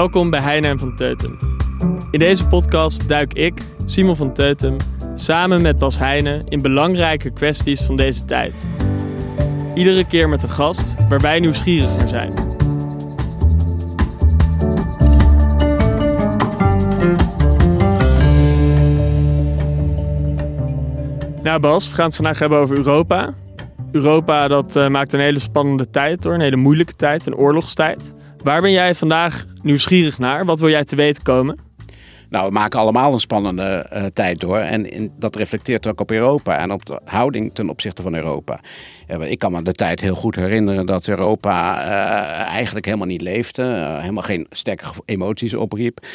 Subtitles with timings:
[0.00, 1.36] Welkom bij Heine en van Teutem.
[2.10, 4.76] In deze podcast duik ik, Simon van Teutem,
[5.14, 8.68] samen met Bas Heijnen in belangrijke kwesties van deze tijd.
[9.74, 12.32] Iedere keer met een gast waar wij nieuwsgierig naar zijn.
[21.42, 23.34] Nou Bas, we gaan het vandaag hebben over Europa.
[23.92, 28.14] Europa dat uh, maakt een hele spannende tijd door, een hele moeilijke tijd, een oorlogstijd.
[28.42, 30.44] Waar ben jij vandaag nieuwsgierig naar?
[30.44, 31.58] Wat wil jij te weten komen?
[32.28, 34.58] Nou, we maken allemaal een spannende uh, tijd door.
[34.58, 38.60] En dat reflecteert ook op Europa en op de houding ten opzichte van Europa.
[39.20, 43.62] Ik kan me de tijd heel goed herinneren dat Europa uh, eigenlijk helemaal niet leefde.
[43.62, 46.06] Uh, helemaal geen sterke emoties opriep.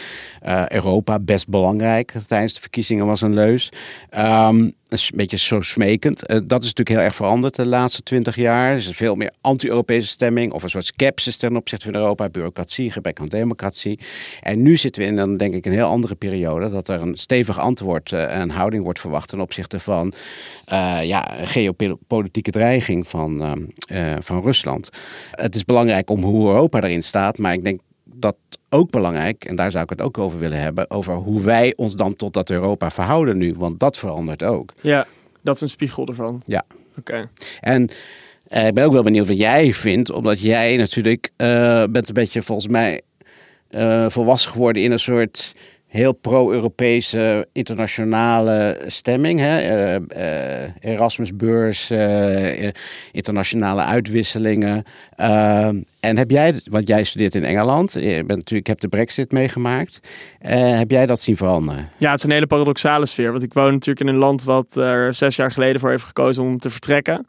[0.68, 3.72] Europa best belangrijk tijdens de verkiezingen was een leus.
[4.18, 6.32] Um, een beetje zo smekend.
[6.32, 8.72] Uh, dat is natuurlijk heel erg veranderd de laatste twintig jaar.
[8.72, 12.30] Er is veel meer anti-Europese stemming of een soort sceptisch ten opzichte van Europa.
[12.30, 14.00] Bureaucratie, gebrek aan democratie.
[14.42, 16.70] En nu zitten we in dan denk ik een heel andere periode.
[16.70, 20.14] Dat er een stevig antwoord uh, en houding wordt verwacht ten opzichte van
[20.72, 23.68] uh, ja, geopolitieke dreiging van,
[24.20, 24.90] van Rusland.
[25.32, 27.38] Het is belangrijk om hoe Europa erin staat.
[27.38, 28.36] Maar ik denk dat
[28.76, 31.96] ook belangrijk, en daar zou ik het ook over willen hebben, over hoe wij ons
[31.96, 33.54] dan tot dat Europa verhouden nu.
[33.58, 34.74] Want dat verandert ook.
[34.82, 35.08] Ja,
[35.42, 36.42] dat is een spiegel ervan.
[36.46, 36.64] Ja.
[36.98, 37.30] Oké.
[37.62, 37.90] En
[38.48, 42.14] uh, ik ben ook wel benieuwd wat jij vindt, omdat jij natuurlijk uh, bent een
[42.14, 43.02] beetje volgens mij
[43.70, 45.54] uh, volwassen geworden in een soort
[45.88, 49.40] heel pro-Europese internationale stemming.
[49.40, 49.60] Hè?
[50.00, 52.70] Uh, Erasmusbeurs, uh,
[53.12, 54.84] internationale uitwisselingen.
[56.00, 60.00] en heb jij, want jij studeert in Engeland, je bent natuurlijk, hebt de brexit meegemaakt.
[60.40, 61.90] heb jij dat zien veranderen?
[61.98, 63.32] Ja, het is een hele paradoxale sfeer.
[63.32, 66.44] Want ik woon natuurlijk in een land wat er zes jaar geleden voor heeft gekozen
[66.44, 67.28] om te vertrekken.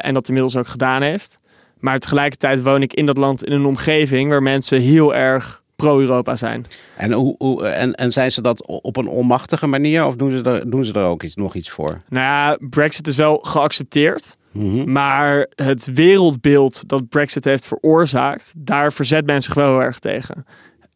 [0.00, 1.38] en dat inmiddels ook gedaan heeft.
[1.80, 6.36] Maar tegelijkertijd woon ik in dat land in een omgeving waar mensen heel erg pro-Europa
[6.36, 6.66] zijn.
[6.96, 10.42] En, hoe, hoe, en, en zijn ze dat op een onmachtige manier of doen ze
[10.42, 12.00] er, doen ze er ook iets, nog iets voor?
[12.08, 14.36] Nou ja, Brexit is wel geaccepteerd.
[14.52, 14.92] Mm -hmm.
[14.92, 20.46] Maar het wereldbeeld dat Brexit heeft veroorzaakt, daar verzet men zich wel heel erg tegen.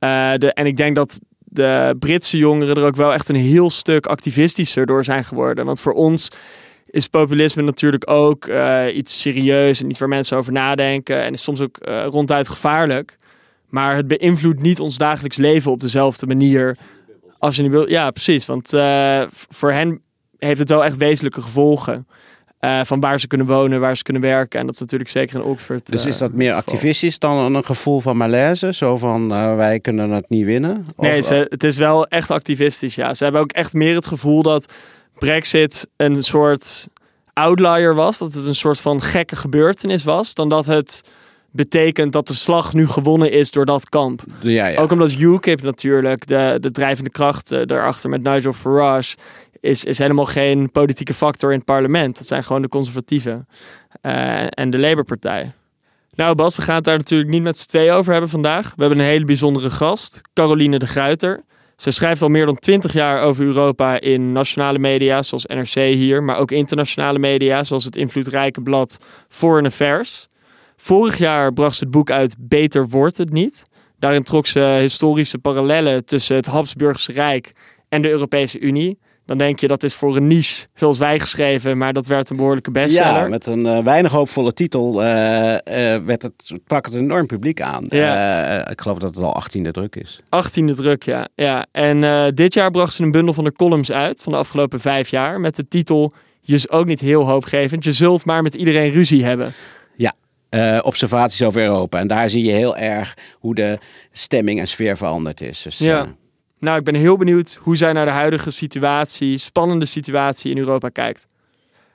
[0.01, 3.71] Uh, de, en ik denk dat de Britse jongeren er ook wel echt een heel
[3.71, 5.65] stuk activistischer door zijn geworden.
[5.65, 6.29] Want voor ons
[6.87, 11.23] is populisme natuurlijk ook uh, iets serieus en iets waar mensen over nadenken.
[11.23, 13.17] En is soms ook uh, ronduit gevaarlijk.
[13.71, 16.77] Maar het beïnvloedt niet ons dagelijks leven op dezelfde manier.
[17.39, 17.89] Als je niet wil.
[17.89, 18.47] Ja, precies.
[18.47, 20.01] Want uh, voor hen
[20.39, 22.07] heeft het wel echt wezenlijke gevolgen.
[22.61, 24.61] Uh, van waar ze kunnen wonen, waar ze kunnen werken.
[24.61, 25.89] En dat is natuurlijk zeker in Oxford.
[25.89, 28.73] Dus is dat meer activistisch dan een gevoel van malaise?
[28.73, 30.85] Zo van uh, wij kunnen het niet winnen?
[30.97, 32.95] Nee, ze, het is wel echt activistisch.
[32.95, 33.15] Ja.
[33.15, 34.73] Ze hebben ook echt meer het gevoel dat
[35.19, 36.89] Brexit een soort
[37.33, 38.19] outlier was.
[38.19, 40.35] Dat het een soort van gekke gebeurtenis was.
[40.35, 41.11] Dan dat het
[41.53, 44.23] betekent dat de slag nu gewonnen is door dat kamp.
[44.41, 44.81] Ja, ja.
[44.81, 49.17] Ook omdat UKIP natuurlijk, de, de drijvende kracht uh, daarachter met Nigel Farage,
[49.61, 52.17] is, is helemaal geen politieke factor in het parlement.
[52.17, 53.47] Dat zijn gewoon de conservatieven
[54.03, 55.53] uh, en de Labour-partij.
[56.15, 58.73] Nou Bas, we gaan het daar natuurlijk niet met z'n twee over hebben vandaag.
[58.77, 61.41] We hebben een hele bijzondere gast, Caroline de Gruiter.
[61.77, 66.23] Ze schrijft al meer dan twintig jaar over Europa in nationale media, zoals NRC hier,
[66.23, 70.29] maar ook internationale media, zoals het invloedrijke blad Foreign Affairs.
[70.83, 73.65] Vorig jaar bracht ze het boek uit Beter wordt het niet.
[73.99, 77.53] Daarin trok ze historische parallellen tussen het Habsburgse Rijk
[77.89, 78.99] en de Europese Unie.
[79.27, 82.37] Dan denk je dat is voor een niche zoals wij geschreven, maar dat werd een
[82.37, 83.23] behoorlijke bestseller.
[83.23, 85.59] Ja, met een uh, weinig hoopvolle titel uh, uh,
[86.05, 87.85] werd het, pak het een enorm publiek aan.
[87.89, 88.69] Ja.
[88.69, 90.21] ik geloof dat het al 18e druk is.
[90.25, 91.29] 18e druk, ja.
[91.35, 91.67] ja.
[91.73, 95.09] En dit jaar bracht ze een bundel van de columns uit van de afgelopen vijf
[95.09, 98.93] jaar met de titel Je is ook niet heel hoopgevend, je zult maar met iedereen
[98.93, 99.55] ruzie hebben.
[100.51, 101.99] Uh, observaties over Europa.
[101.99, 103.79] En daar zie je heel erg hoe de
[104.11, 105.63] stemming en sfeer veranderd is.
[105.63, 106.05] Dus, ja.
[106.05, 106.11] Uh...
[106.59, 110.89] Nou, ik ben heel benieuwd hoe zij naar de huidige situatie, spannende situatie in Europa
[110.89, 111.27] kijkt.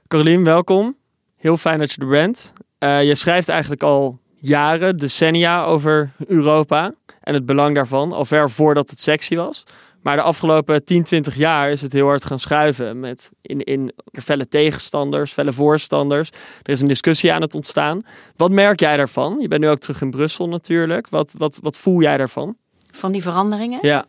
[0.07, 0.95] Caroline, welkom.
[1.37, 2.53] Heel fijn dat je er bent.
[2.79, 8.51] Uh, je schrijft eigenlijk al jaren, decennia over Europa en het belang daarvan, al ver
[8.51, 9.63] voordat het sexy was.
[10.05, 13.91] Maar de afgelopen 10, 20 jaar is het heel hard gaan schuiven met in, in
[14.11, 16.29] felle tegenstanders, felle voorstanders.
[16.63, 18.01] Er is een discussie aan het ontstaan.
[18.35, 19.37] Wat merk jij daarvan?
[19.39, 21.09] Je bent nu ook terug in Brussel natuurlijk.
[21.09, 22.55] Wat, wat, wat voel jij daarvan?
[22.91, 23.79] Van die veranderingen?
[23.81, 24.05] Ja.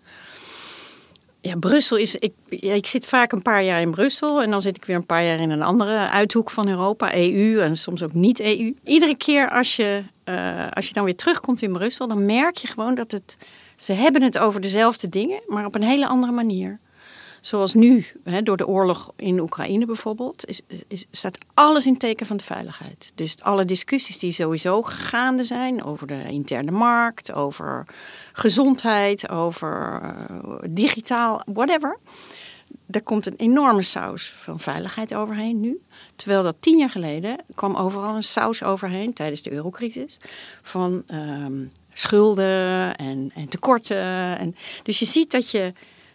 [1.40, 2.16] Ja, Brussel is.
[2.16, 5.06] Ik, ik zit vaak een paar jaar in Brussel en dan zit ik weer een
[5.06, 8.74] paar jaar in een andere uithoek van Europa, EU en soms ook niet EU.
[8.84, 12.66] Iedere keer als je, uh, als je dan weer terugkomt in Brussel, dan merk je
[12.66, 13.36] gewoon dat het.
[13.76, 16.78] Ze hebben het over dezelfde dingen, maar op een hele andere manier.
[17.40, 22.26] Zoals nu, hè, door de oorlog in Oekraïne bijvoorbeeld, is, is, staat alles in teken
[22.26, 23.12] van de veiligheid.
[23.14, 27.86] Dus alle discussies die sowieso gaande zijn over de interne markt, over
[28.32, 31.98] gezondheid, over uh, digitaal, whatever.
[32.86, 35.80] Daar komt een enorme saus van veiligheid overheen nu.
[36.16, 40.18] Terwijl dat tien jaar geleden kwam overal een saus overheen tijdens de eurocrisis.
[40.62, 44.38] Van um, schulden en, en tekorten.
[44.38, 45.72] En, dus je ziet dat je,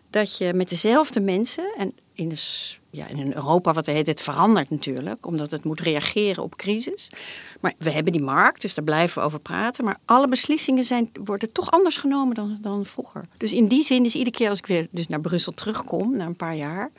[0.10, 1.74] dat je met dezelfde mensen.
[1.78, 5.26] En in, de, ja, in Europa, wat heet het, verandert natuurlijk.
[5.26, 7.12] Omdat het moet reageren op crisis.
[7.60, 9.84] Maar we hebben die markt, dus daar blijven we over praten.
[9.84, 13.26] Maar alle beslissingen zijn, worden toch anders genomen dan, dan vroeger.
[13.38, 16.26] Dus in die zin is iedere keer als ik weer dus naar Brussel terugkom, na
[16.26, 16.92] een paar jaar,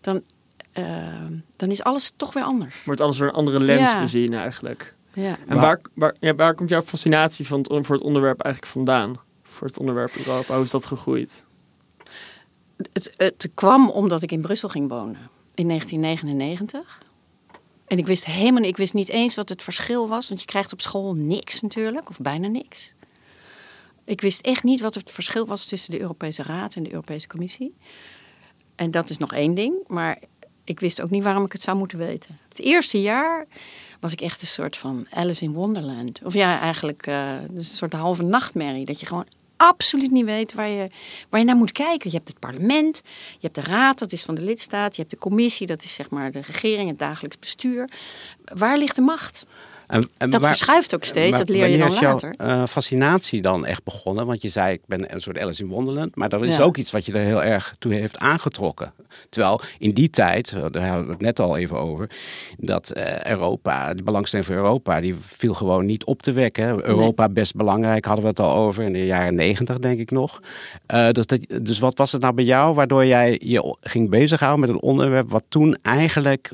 [0.00, 0.22] dan,
[0.78, 1.26] uh,
[1.56, 2.84] dan is alles toch weer anders.
[2.84, 4.00] Wordt alles weer een andere lens ja.
[4.00, 4.94] bezien eigenlijk.
[5.12, 5.38] Ja.
[5.46, 9.16] En waar, waar, ja, waar komt jouw fascinatie van het, voor het onderwerp eigenlijk vandaan?
[9.42, 11.44] Voor het onderwerp Europa, hoe is dat gegroeid?
[12.92, 16.98] Het, het kwam omdat ik in Brussel ging wonen in 1999.
[17.86, 20.72] En ik wist helemaal ik wist niet eens wat het verschil was, want je krijgt
[20.72, 22.92] op school niks natuurlijk, of bijna niks.
[24.04, 27.26] Ik wist echt niet wat het verschil was tussen de Europese Raad en de Europese
[27.26, 27.74] Commissie.
[28.74, 30.18] En dat is nog één ding, maar
[30.64, 32.38] ik wist ook niet waarom ik het zou moeten weten.
[32.48, 33.46] Het eerste jaar
[34.00, 36.20] was ik echt een soort van Alice in Wonderland.
[36.24, 38.84] Of ja, eigenlijk uh, een soort halve nachtmerrie.
[38.84, 39.26] Dat je gewoon
[39.56, 40.90] absoluut niet weet waar je,
[41.28, 42.10] waar je naar moet kijken.
[42.10, 43.02] Je hebt het parlement,
[43.32, 44.94] je hebt de raad, dat is van de lidstaat.
[44.94, 47.90] Je hebt de commissie, dat is zeg maar de regering, het dagelijks bestuur.
[48.44, 49.46] Waar ligt de macht?
[49.90, 52.34] En, en dat waar, verschuift ook steeds, dat leer je dan is later.
[52.38, 54.26] jouw uh, fascinatie dan echt begonnen?
[54.26, 56.16] Want je zei, ik ben een soort Alice in Wonderland.
[56.16, 56.62] Maar dat is Ja.
[56.62, 58.92] ook iets wat je er heel erg toe heeft aangetrokken.
[59.28, 62.10] Terwijl in die tijd, eh, daar hadden we het net al even over...
[62.56, 65.00] dat eh, Europa, de belangstelling voor Europa...
[65.00, 66.86] die viel gewoon niet op te wekken.
[66.86, 68.84] Europa best belangrijk, hadden we het al over...
[68.84, 70.40] in de jaren negentig, denk ik nog.
[70.86, 72.74] Eh, dus, dat, dus wat was het nou bij jou...
[72.74, 75.30] waardoor jij je ging bezighouden met een onderwerp...
[75.30, 76.50] wat toen eigenlijk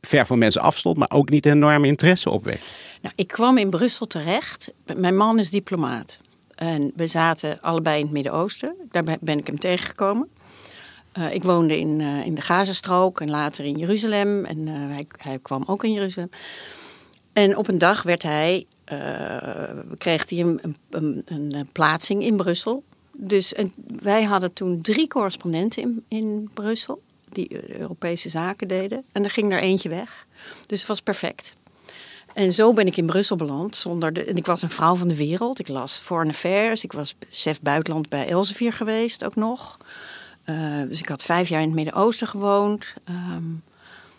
[0.00, 0.96] ver van mensen afstond...
[0.96, 2.66] maar ook niet enorm interesse opwekte?
[3.02, 4.72] Nou, ik kwam in Brussel terecht.
[4.96, 6.20] Mijn man is diplomaat.
[6.54, 8.74] En we zaten allebei in het Midden-Oosten.
[8.90, 10.28] Daar ben- ik hem tegengekomen.
[11.12, 14.44] Eh, ik woonde in, eh, in de Gazastrook en later in Jeruzalem.
[14.44, 16.30] En eh, hij, hij kwam ook in Jeruzalem.
[17.32, 18.66] En op een dag werd hij,
[19.98, 22.84] kreeg hij een, een, een, plaatsing in Brussel.
[23.16, 27.02] Dus en wij hadden toen drie correspondenten in, in Brussel.
[27.32, 29.04] Die Europese zaken deden.
[29.12, 30.26] En er ging er eentje weg.
[30.66, 31.54] Dus het was perfect.
[32.34, 33.82] En zo ben ik in Brussel beland.
[33.98, 35.58] De, en ik was een vrouw van de wereld.
[35.58, 36.84] Ik las Foreign Affairs.
[36.84, 39.78] Ik was chef buitenland bij Elsevier geweest ook nog.
[40.44, 42.94] Eh, dus ik had vijf jaar in het Midden-Oosten gewoond.
[43.04, 43.44] Ehm,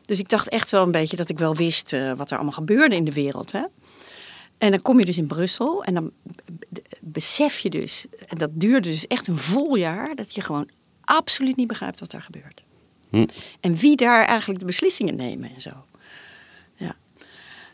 [0.05, 2.53] dus ik dacht echt wel een beetje dat ik wel wist eh, wat er allemaal
[2.53, 3.51] gebeurde in de wereld.
[3.51, 3.63] Hè?
[4.57, 6.11] En dan kom je dus in Brussel en dan
[7.01, 10.69] besef je dus, en dat duurde dus echt een vol jaar, dat je gewoon
[11.01, 12.63] absoluut niet begrijpt wat daar gebeurt.
[13.11, 13.25] Hm.
[13.59, 15.69] En wie daar eigenlijk de beslissingen nemen en zo.
[16.75, 16.95] Ja.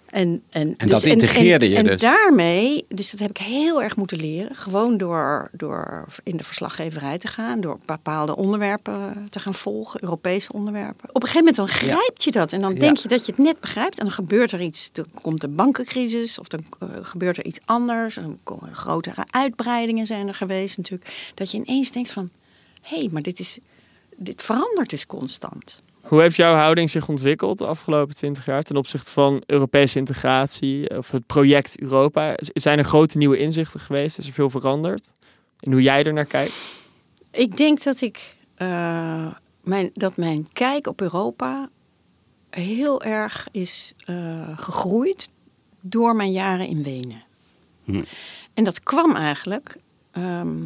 [0.05, 2.01] En, en, En dat integreerde en, je en dus?
[2.01, 4.55] daarmee, dus dat heb ik heel erg moeten leren.
[4.55, 7.61] Gewoon door, door in de verslaggeverij te gaan.
[7.61, 10.03] Door bepaalde onderwerpen te gaan volgen.
[10.03, 11.09] Europese onderwerpen.
[11.09, 12.53] Op een gegeven moment dan grijpt je dat.
[12.53, 12.79] En dan Ja.
[12.79, 13.97] denk je dat je het net begrijpt.
[13.99, 14.89] En dan gebeurt er iets.
[14.91, 16.39] Dan komt de bankencrisis.
[16.39, 18.15] Of dan eh, gebeurt er iets anders.
[18.15, 21.31] Dan komen er grotere uitbreidingen zijn er geweest natuurlijk.
[21.33, 22.29] Dat je ineens denkt van...
[22.81, 23.59] Hé, hey, maar dit, is,
[24.17, 25.81] dit verandert dus constant.
[26.01, 30.97] Hoe heeft jouw houding zich ontwikkeld de afgelopen twintig jaar ten opzichte van Europese integratie
[30.97, 32.37] of het project Europa?
[32.37, 34.17] Zijn er grote nieuwe inzichten geweest?
[34.17, 35.11] Is er veel veranderd?
[35.59, 36.85] En hoe jij er naar kijkt?
[37.31, 39.31] Ik denk dat ik eh,
[39.61, 41.69] mijn, dat mijn kijk op Europa
[42.49, 45.29] heel erg is eh, gegroeid
[45.81, 47.23] door mijn jaren in Wenen.
[47.83, 48.03] Hm.
[48.53, 49.77] En dat kwam eigenlijk.
[50.11, 50.63] ehm,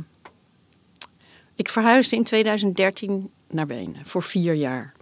[1.56, 4.94] ik verhuisde in 2013 naar Wenen voor vier jaar.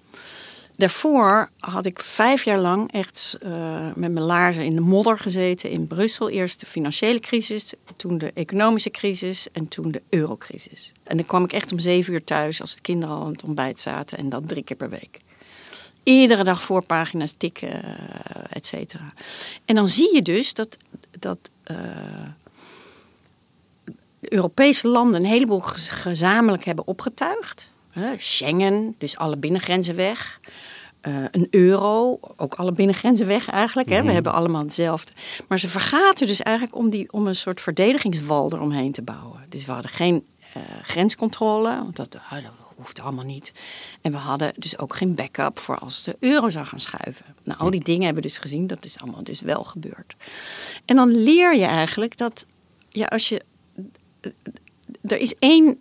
[0.76, 3.52] Daarvoor had ik vijf jaar lang echt eh,
[3.96, 6.30] met mijn laarzen in de modder gezeten in Brussel.
[6.30, 10.92] Eerst de financiële crisis, toen de economische crisis en toen de eurocrisis.
[11.04, 13.44] En dan kwam ik echt om zeven uur thuis als de kinderen al aan het
[13.44, 15.20] ontbijt zaten en dat drie keer per week.
[16.04, 19.08] Iedere dag voorpagina's tikken, eh, et cetera.
[19.66, 20.78] En dan zie je dus dat
[21.20, 21.78] dat uh,
[24.22, 27.72] Europese landen een heleboel gezamenlijk hebben opgetuigd.
[28.18, 30.40] Schengen, dus alle binnengrenzen weg.
[31.08, 33.90] Uh, een euro, ook alle binnengrenzen weg eigenlijk.
[33.90, 33.98] Hè?
[33.98, 34.14] We mhm.
[34.14, 35.12] hebben allemaal hetzelfde.
[35.48, 39.46] Maar ze vergaten dus eigenlijk om, die, om een soort verdedigingswal eromheen te bouwen.
[39.50, 40.26] Dus we hadden geen
[40.58, 43.54] uh, grenscontrole, want dat, uh, dat hoeft allemaal niet.
[44.02, 47.26] En we hadden dus ook geen backup voor als de euro zou gaan schuiven.
[47.44, 50.16] Nou, al die dingen hebben we dus gezien, dat is allemaal dus wel gebeurd.
[50.86, 52.46] En dan leer je eigenlijk dat,
[52.90, 53.42] ja, als je.
[55.02, 55.80] Er is één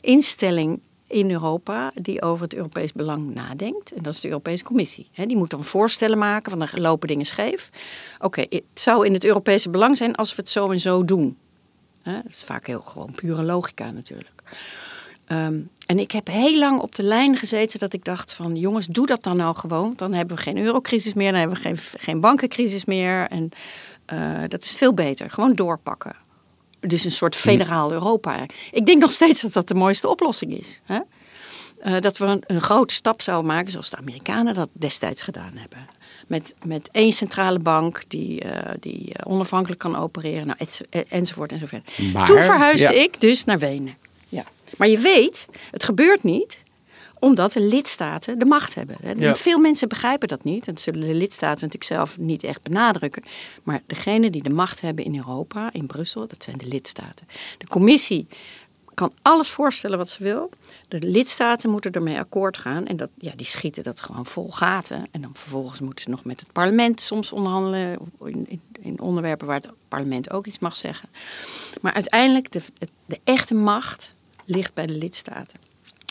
[0.00, 0.80] instelling
[1.10, 3.92] in Europa die over het Europees belang nadenkt.
[3.92, 5.08] En dat is de Europese Commissie.
[5.14, 7.70] die moet dan voorstellen maken van er lopen dingen scheef.
[8.18, 11.38] Oké, het zou in het Europese belang zijn als we het zo en zo doen.
[12.02, 14.42] dat is vaak heel gewoon pure logica natuurlijk.
[15.26, 18.86] Ehm, en ik heb heel lang op de lijn gezeten dat ik dacht van jongens,
[18.86, 19.92] doe dat dan nou gewoon.
[19.96, 23.28] Dan hebben we geen eurocrisis meer, dan hebben we geen, geen bankencrisis meer.
[23.28, 23.50] En
[24.12, 25.30] uh, dat is veel beter.
[25.30, 26.16] Gewoon doorpakken.
[26.80, 28.46] Dus een soort federaal Europa.
[28.70, 30.80] Ik denk nog steeds dat dat de mooiste oplossing is.
[30.84, 30.98] Hè?
[31.86, 35.52] Uh, dat we een, een, grote stap zouden maken, zoals de Amerikanen dat destijds gedaan
[35.54, 35.88] hebben.
[36.26, 41.98] Met, met één centrale bank die, uh, die onafhankelijk kan opereren, nou, et, enzovoort enzovoort.
[42.12, 43.96] Maar, Toen verhuisde ik dus naar Wenen.
[44.28, 44.44] Ja.
[44.76, 46.62] Maar je weet, het gebeurt niet
[47.20, 48.96] omdat de lidstaten de macht hebben.
[49.36, 50.66] Veel mensen begrijpen dat niet.
[50.66, 53.22] En dat zullen de lidstaten natuurlijk zelf niet echt benadrukken.
[53.62, 57.26] Maar degene die de macht hebben in Europa, in Brussel, dat zijn de lidstaten.
[57.58, 58.26] De commissie
[58.94, 60.50] kan alles voorstellen wat ze wil.
[60.88, 62.86] De lidstaten moeten ermee akkoord gaan.
[62.86, 65.06] En dat, ja, die schieten dat gewoon vol gaten.
[65.10, 67.98] En dan vervolgens moeten ze nog met het parlement soms onderhandelen.
[68.24, 71.08] In, in, in onderwerpen waar het parlement ook iets mag zeggen.
[71.80, 72.60] Maar uiteindelijk, de,
[73.06, 75.69] de echte macht ligt bij de lidstaten.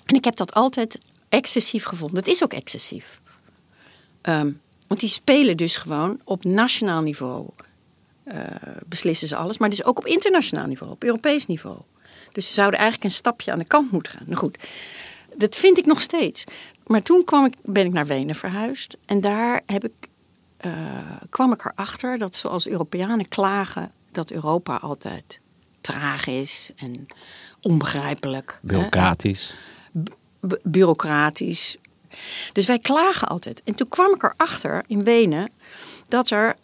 [0.09, 2.17] En ik heb dat altijd excessief gevonden.
[2.17, 3.21] Het is ook excessief.
[4.21, 4.51] Ehm,
[4.87, 7.47] want die spelen dus gewoon op nationaal niveau.
[8.25, 8.45] Uh,
[8.85, 11.77] beslissen ze alles, maar dus ook op internationaal niveau, op Europees niveau.
[12.29, 14.23] Dus ze zouden eigenlijk een stapje aan de kant moeten gaan.
[14.25, 14.57] Nou goed,
[15.35, 16.43] dat vind ik nog steeds.
[16.87, 18.97] Maar toen kwam ik, ben ik naar Wenen verhuisd.
[19.05, 20.07] En daar heb ik,
[20.65, 25.39] uh, kwam ik erachter dat zoals Europeanen klagen dat Europa altijd
[25.81, 27.07] traag is en
[27.61, 28.59] onbegrijpelijk.
[28.61, 29.53] Bureaucratisch
[30.63, 31.77] bureaucratisch.
[32.53, 33.63] Dus wij klagen altijd.
[33.63, 35.51] En toen kwam ik erachter in Wenen
[36.07, 36.55] dat er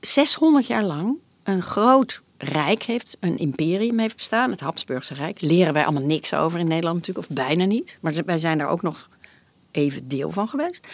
[0.00, 5.40] 600 jaar lang een groot rijk heeft, een imperium heeft bestaan, het Habsburgse Rijk.
[5.40, 7.98] Leren wij allemaal niks over in Nederland natuurlijk, of bijna niet.
[8.00, 9.08] Maar wij zijn daar ook nog
[9.70, 10.88] even deel van geweest.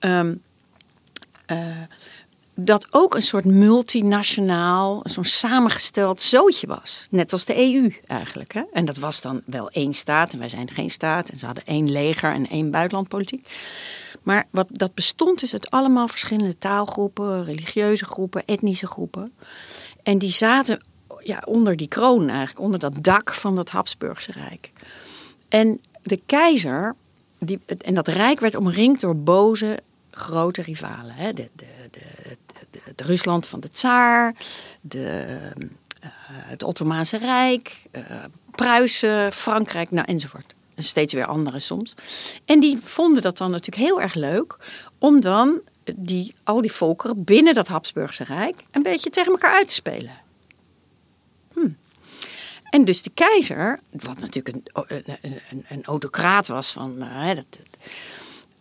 [0.00, 0.42] Um,
[2.64, 7.06] dat ook een soort multinationaal, zo'n samengesteld zootje was.
[7.10, 8.52] Net als de EU eigenlijk.
[8.52, 8.62] Hè?
[8.72, 11.28] En dat was dan wel één staat en wij zijn geen staat.
[11.28, 13.48] En ze hadden één leger en één buitenlandpolitiek.
[14.22, 19.32] Maar wat, dat bestond dus uit allemaal verschillende taalgroepen, religieuze groepen, etnische groepen.
[20.02, 20.82] En die zaten
[21.18, 24.72] ja, onder die kroon eigenlijk, onder dat dak van dat Habsburgse Rijk.
[25.48, 26.96] En de keizer,
[27.38, 29.78] die, en dat rijk werd omringd door boze
[30.10, 31.14] grote rivalen.
[31.14, 31.32] Hè?
[31.32, 32.36] De, de, de,
[32.84, 34.34] het Rusland van de tsaar,
[34.80, 38.02] de, uh, het Ottomaanse Rijk, uh,
[38.50, 40.54] Pruisen, Frankrijk, nou, enzovoort.
[40.74, 41.94] En steeds weer andere soms.
[42.44, 44.56] En die vonden dat dan natuurlijk heel erg leuk
[44.98, 45.60] om dan
[45.96, 50.14] die, al die volkeren binnen dat Habsburgse Rijk een beetje tegen elkaar uit te spelen.
[51.52, 51.68] Hm.
[52.70, 54.64] En dus de keizer, wat natuurlijk een,
[55.04, 57.60] een, een, een autocraat was van, uh, dat,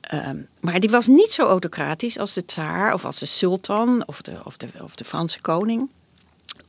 [0.10, 4.22] Ehm, maar die was niet zo autocratisch als de tsaar of als de sultan of
[4.22, 5.89] de, of, de, of de Franse koning.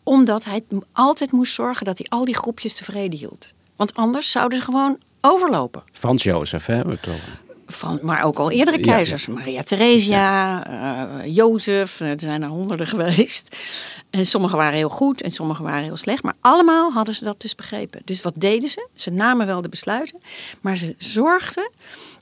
[0.03, 3.53] Omdat hij altijd moest zorgen dat hij al die groepjes tevreden hield.
[3.77, 5.83] Want anders zouden ze gewoon overlopen.
[5.93, 6.83] Frans Jozef, hè?
[7.67, 9.27] Van, maar ook al eerdere keizers.
[9.27, 10.67] Maria Theresia,
[11.25, 13.57] uh, Jozef, er zijn er honderden geweest.
[14.11, 16.23] En sommige waren heel goed en sommige waren heel slecht.
[16.23, 18.03] Maar allemaal hadden ze dat dus begrepen.
[18.05, 18.89] Dus wat deden ze?
[18.95, 20.21] Ze namen wel de besluiten,
[20.61, 21.71] maar ze zorgden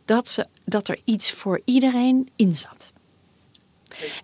[0.08, 2.92] dat, ze, dat er iets voor iedereen in zat.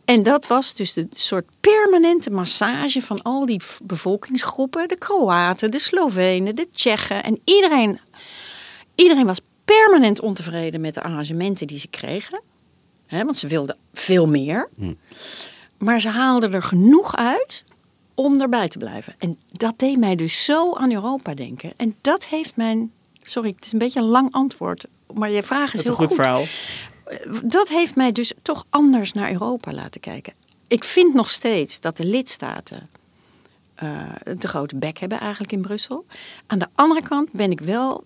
[0.04, 4.88] En dat was dus de soort permanente massage van al die bevolkingsgroepen.
[4.88, 7.22] De Kroaten, de Slovenen, de Tsjechen.
[7.22, 8.00] En iedereen,
[8.94, 12.42] iedereen was permanent ontevreden met de arrangementen die ze kregen.
[13.08, 14.68] want ze wilden veel meer.
[14.76, 14.94] Hm.
[15.78, 17.64] Maar ze haalden er genoeg uit
[18.14, 19.14] om erbij te blijven.
[19.18, 21.72] En dat deed mij dus zo aan Europa denken.
[21.76, 22.92] En dat heeft mijn...
[23.22, 26.14] Sorry, het is een beetje een lang antwoord maar je vraag is, heel goed.
[26.14, 26.44] verhaal.
[27.44, 30.32] Dat heeft mij dus toch anders naar Europa laten kijken.
[30.66, 32.88] Ik vind nog steeds dat de lidstaten
[33.82, 36.06] uh, de grote bek hebben eigenlijk in Brussel.
[36.46, 38.04] Aan de andere kant ben ik wel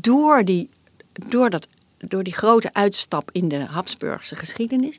[0.00, 0.68] door die,
[1.12, 1.68] door dat,
[1.98, 4.96] door die grote uitstap in de Habsburgse geschiedenis...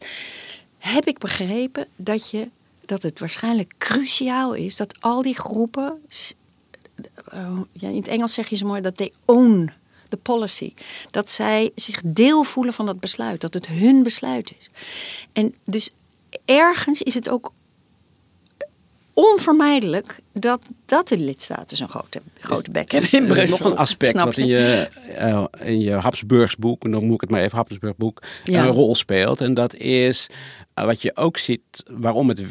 [0.78, 2.48] heb ik begrepen dat je
[2.86, 6.02] dat het waarschijnlijk cruciaal is dat al die groepen,
[7.34, 9.72] uh, ja, in het Engels zeg je zo mooi, dat they own
[10.10, 10.74] the policy.
[11.12, 14.70] Dat zij zich deel voelen van dat besluit, dat het hun besluit is.
[15.34, 15.90] En dus
[16.46, 17.52] ergens is het ook
[19.14, 23.44] onvermijdelijk dat, dat de lidstaten zo'n grote, grote bek hebben in Brussel.
[23.44, 24.90] Er is nog een aspect wat in je,
[25.20, 28.66] uh, in je Habsburgsboek, en dan moet ik het maar even Habsburgboek, ja.
[28.66, 29.42] een rol speelt.
[29.42, 30.28] En dat is
[30.80, 32.44] uh, wat je ook ziet, waarom het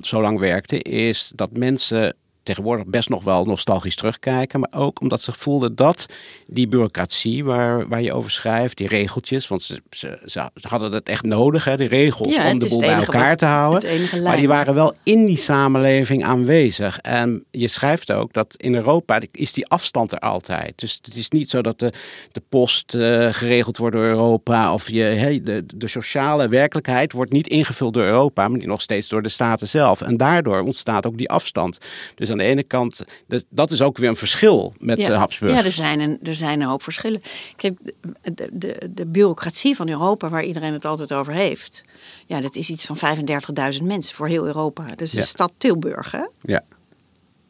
[0.00, 2.14] zo lang werkte, is dat mensen
[2.50, 4.60] tegenwoordig best nog wel nostalgisch terugkijken.
[4.60, 6.06] Maar ook omdat ze voelden dat
[6.46, 11.08] die bureaucratie waar, waar je over schrijft, die regeltjes, want ze, ze, ze hadden het
[11.08, 14.22] echt nodig, hè, die regels, om de boel bij elkaar te houden.
[14.22, 16.98] Maar die waren wel in die samenleving aanwezig.
[16.98, 20.72] En je schrijft ook dat in Europa is die afstand er altijd.
[20.76, 21.92] Dus het is niet zo dat de,
[22.32, 27.32] de post uh, geregeld wordt door Europa of je, hey, de, de sociale werkelijkheid wordt
[27.32, 30.00] niet ingevuld door Europa, maar nog steeds door de staten zelf.
[30.00, 31.78] En daardoor ontstaat ook die afstand.
[32.14, 33.04] Dus aan de ene kant,
[33.48, 35.14] dat is ook weer een verschil met ja.
[35.14, 35.52] Habsburg.
[35.52, 37.22] Ja, er zijn, een, er zijn een hoop verschillen.
[37.56, 37.78] Kijk,
[38.22, 41.84] de, de, de bureaucratie van Europa, waar iedereen het altijd over heeft,
[42.26, 44.84] ja, dat is iets van 35.000 mensen voor heel Europa.
[44.88, 46.24] Dat is de stad Tilburg, hè?
[46.40, 46.62] Ja.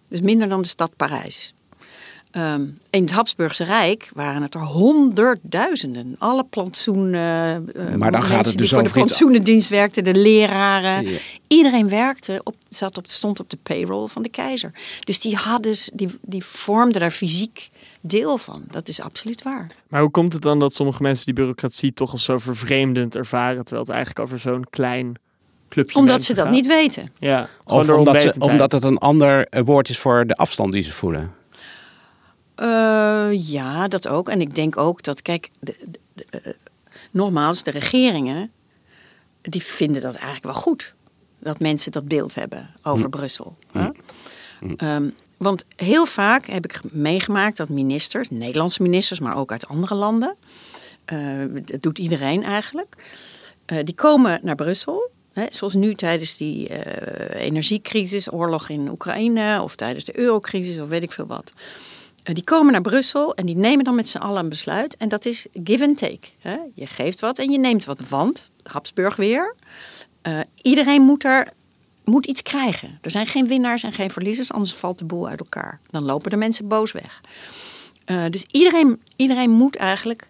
[0.08, 1.54] Dus minder dan de stad Parijs.
[2.32, 6.16] Um, in het Habsburgse Rijk waren het er honderdduizenden.
[6.18, 7.04] Alle plantsoen.
[7.06, 7.56] Uh,
[7.96, 11.08] maar dan gaat het dus die voor de plantsoenendienst werkten, de leraren.
[11.08, 11.18] Ja.
[11.48, 14.72] Iedereen werkte op, zat op, stond op de payroll van de keizer.
[15.00, 17.70] Dus die, hadden, die, die vormden daar fysiek
[18.00, 18.64] deel van.
[18.70, 19.66] Dat is absoluut waar.
[19.88, 23.64] Maar hoe komt het dan dat sommige mensen die bureaucratie toch als zo vervreemdend ervaren,
[23.64, 25.14] terwijl het eigenlijk over zo'n klein
[25.68, 26.54] clubje Omdat ze dat gaat?
[26.54, 27.12] niet weten.
[27.18, 30.92] Ja, of omdat, ze, omdat het een ander woord is voor de afstand die ze
[30.92, 31.38] voelen.
[32.60, 34.28] Uh, ja, dat ook.
[34.28, 36.52] En ik denk ook dat, kijk, de, de, de, uh,
[37.10, 38.52] nogmaals, de regeringen,
[39.42, 40.94] die vinden dat eigenlijk wel goed.
[41.38, 43.10] Dat mensen dat beeld hebben over hm.
[43.10, 43.56] Brussel.
[43.72, 43.90] Hm.
[44.60, 44.84] Hm.
[44.84, 49.94] Um, want heel vaak heb ik meegemaakt dat ministers, Nederlandse ministers, maar ook uit andere
[49.94, 50.36] landen,
[51.12, 52.96] uh, dat doet iedereen eigenlijk,
[53.84, 55.10] die komen naar Brussel.
[55.50, 56.68] Zoals nu tijdens die
[57.34, 61.52] energiecrisis, oorlog in Oekraïne, of tijdens de eurocrisis, of weet ik veel wat.
[62.32, 64.96] Die komen naar Brussel en die nemen dan met z'n allen een besluit.
[64.96, 66.28] En dat is give and take.
[66.38, 66.56] Hè?
[66.74, 68.08] Je geeft wat en je neemt wat.
[68.08, 69.54] Want, Habsburg weer,
[70.22, 71.52] uh, iedereen moet er
[72.04, 72.98] moet iets krijgen.
[73.02, 75.80] Er zijn geen winnaars en geen verliezers, anders valt de boel uit elkaar.
[75.86, 77.20] Dan lopen de mensen boos weg.
[78.06, 80.28] Uh, dus iedereen, iedereen moet eigenlijk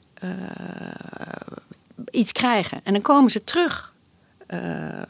[2.11, 2.81] iets krijgen.
[2.85, 3.95] En dan komen ze terug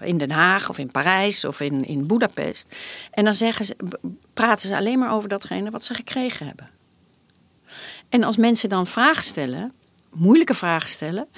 [0.00, 2.76] in Den Haag of in Parijs of in, in Budapest.
[3.11, 3.76] En dan zeggen ze,
[4.35, 6.70] praten ze alleen maar over datgene wat ze gekregen hebben.
[8.11, 9.73] En als mensen dan vragen stellen,
[10.11, 11.29] moeilijke vragen stellen,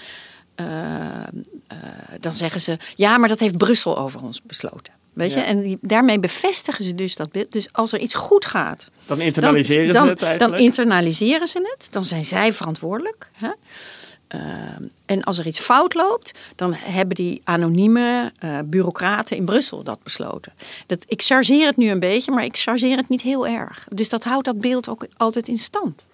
[0.57, 1.79] uh, uh,
[2.21, 4.93] dan zeggen ze: ja, maar dat heeft Brussel over ons besloten.
[5.13, 5.39] Weet ja.
[5.39, 5.45] je?
[5.45, 7.29] En die, daarmee bevestigen ze dus dat.
[7.51, 8.91] Dus als er iets goed gaat.
[9.07, 10.53] Dan internaliseren dan, ze het eigenlijk.
[10.53, 11.93] Dan internaliseren ze het.
[11.93, 13.31] Dan zijn zij verantwoordelijk.
[13.33, 13.51] Hè?
[14.35, 14.41] Uh,
[15.07, 20.03] en als er iets fout loopt, dan hebben die anonieme uh, bureaucraten in Brussel dat
[20.03, 20.53] besloten.
[20.87, 23.87] Dat, ik chargeer het nu een beetje, maar ik chargeer het niet heel erg.
[23.89, 26.07] Dus dat houdt dat beeld ook altijd in stand.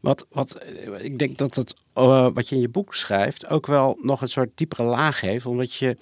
[0.00, 0.58] Wat, wat
[0.98, 4.28] ik denk dat het, uh, wat je in je boek schrijft ook wel nog een
[4.28, 5.96] soort diepere laag heeft, omdat je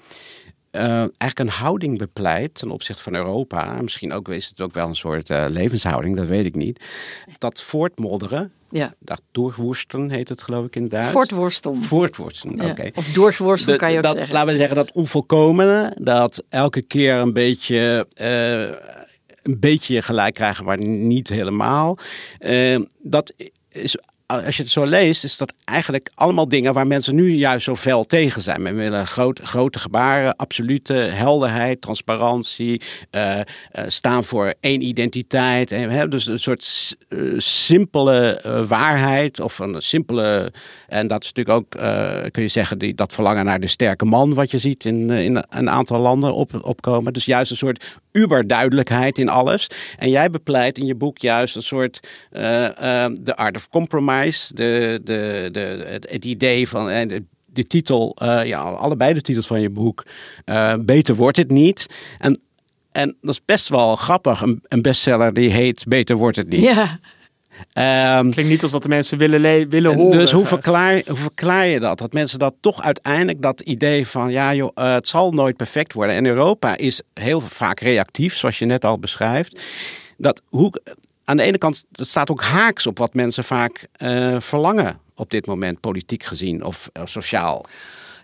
[0.73, 3.79] uh, eigenlijk een houding bepleit ten opzichte van Europa.
[3.83, 6.85] Misschien ook is het ook wel een soort uh, levenshouding, dat weet ik niet.
[7.39, 8.53] Dat voortmodderen.
[8.71, 8.95] Ja.
[8.99, 11.11] Dat doorworstelen heet het geloof ik in Duits.
[11.81, 12.63] Voortworstelen, ja.
[12.63, 12.71] oké.
[12.71, 12.93] Okay.
[12.95, 14.33] Of doorworstelen kan je ook dat, zeggen.
[14.33, 18.07] Laten we zeggen dat onvolkomene, dat elke keer een beetje...
[18.21, 18.95] Uh,
[19.43, 21.99] een beetje gelijk krijgen, maar niet helemaal.
[23.03, 23.33] dat
[23.77, 27.65] is als je het zo leest, is dat eigenlijk allemaal dingen waar mensen nu juist
[27.65, 28.63] zo fel tegen zijn.
[28.63, 33.43] Men willen grote gebaren, absolute helderheid, transparantie, uh, uh,
[33.87, 35.73] staan voor één identiteit.
[35.73, 40.53] En, hè, dus een soort uh, simpele waarheid of een simpele,
[40.89, 41.71] en dat is natuurlijk ook,
[42.31, 45.45] kun je zeggen, die, dat verlangen naar de sterke man wat je ziet in, in
[45.49, 47.13] een aantal landen op, opkomen.
[47.13, 47.85] Dus juist een soort
[48.17, 49.67] uberduidelijkheid in alles.
[49.99, 52.01] En jij bepleit in je boek juist een soort
[52.31, 58.61] de art of compromise de, de, de, het idee van en de, titel, uh, ja,
[58.61, 60.05] allebei de titels van je boek,
[60.81, 61.87] Beter wordt het niet.
[62.19, 62.41] En,
[62.91, 66.63] en dat is best wel grappig, een, een bestseller die heet Beter wordt het niet.
[66.63, 66.99] Ja.
[67.75, 70.19] Um, Klinkt niet alsof de mensen willen, willen horen.
[70.19, 71.99] Dus hoe verklaar, hoe verklaar je dat?
[71.99, 75.93] Dat mensen dat toch uiteindelijk dat idee van ja joh, uh, het zal nooit perfect
[75.93, 76.15] worden.
[76.15, 79.61] En Europa is heel vaak reactief, zoals je net al beschrijft.
[80.17, 80.73] Dat hoe,
[81.25, 85.31] aan de ene kant, dat staat ook haaks op wat mensen vaak uh, verlangen op
[85.31, 87.65] dit moment, politiek gezien of sociaal.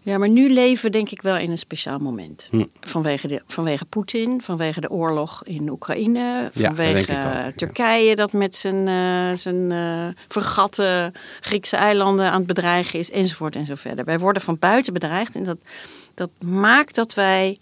[0.04, 2.48] Ja, maar nu leven we denk ik wel in een speciaal moment.
[2.50, 2.64] Hm.
[2.80, 7.52] Vanwege, de, vanwege Poetin, vanwege de oorlog in Oekraïne, vanwege ja.
[7.56, 13.56] Turkije dat met zijn, eh zijn eh, vergatte Griekse eilanden aan het bedreigen is, enzovoort
[13.56, 14.04] en zo verder.
[14.04, 15.58] Wij worden van buiten bedreigd en dat,
[16.14, 17.58] dat maakt dat wij.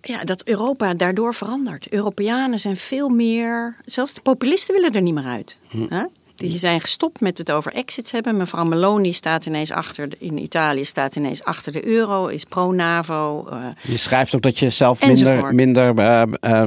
[0.00, 1.88] Ja, dat Europa daardoor verandert.
[1.88, 3.76] Europeanen zijn veel meer.
[3.84, 5.58] Zelfs de populisten willen er niet meer uit.
[5.68, 6.04] Hm.
[6.38, 8.36] Die zijn gestopt met het over exits hebben.
[8.36, 13.46] Mevrouw Meloni staat ineens achter, in Italië staat ineens achter de euro, is pro-NAVO.
[13.50, 15.52] eh, Je schrijft ook dat je zelf minder, Enzovoort.
[15.54, 15.94] minder
[16.40, 16.62] eh,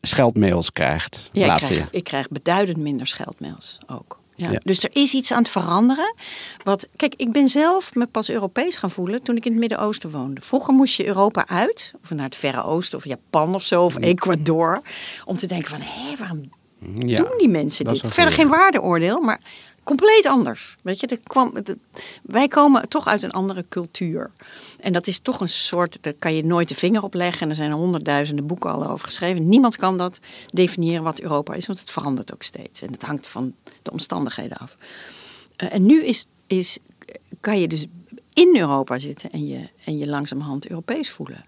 [0.00, 1.28] scheldmails krijgt.
[1.32, 4.18] Ja, ik krijg, ik krijg beduidend minder scheldmails ook.
[4.34, 4.50] Ja.
[4.50, 4.60] Ja.
[4.64, 6.14] Dus er is iets aan het veranderen.
[6.64, 10.10] Wat, kijk, ik ben zelf me pas Europees gaan voelen toen ik in het Midden-Oosten
[10.10, 10.40] woonde.
[10.40, 13.96] Vroeger moest je Europa uit, of naar het Verre Oosten, of Japan of zo, of
[14.00, 14.82] Ecuador.
[15.24, 16.50] Om te denken van, hé, waarom
[16.94, 18.00] Ja, doen die mensen dit?
[18.06, 19.40] Verder geen waardeoordeel, maar
[19.84, 20.76] compleet anders.
[20.82, 21.76] Weet je, dat kwam, dat-
[22.22, 24.30] wij komen toch uit een andere cultuur.
[24.80, 27.40] En dat is toch een soort, daar kan je nooit de vinger op leggen.
[27.42, 29.48] En er zijn er honderdduizenden boeken al over geschreven.
[29.48, 32.82] Niemand kan dat definiëren wat Europa is, want het verandert ook steeds.
[32.82, 34.76] En het hangt van de omstandigheden af.
[35.56, 36.78] Eh, en nu is, is,
[37.40, 37.86] kan je dus
[38.32, 41.44] in Europa zitten en je, en je langzamerhand Europees voelen.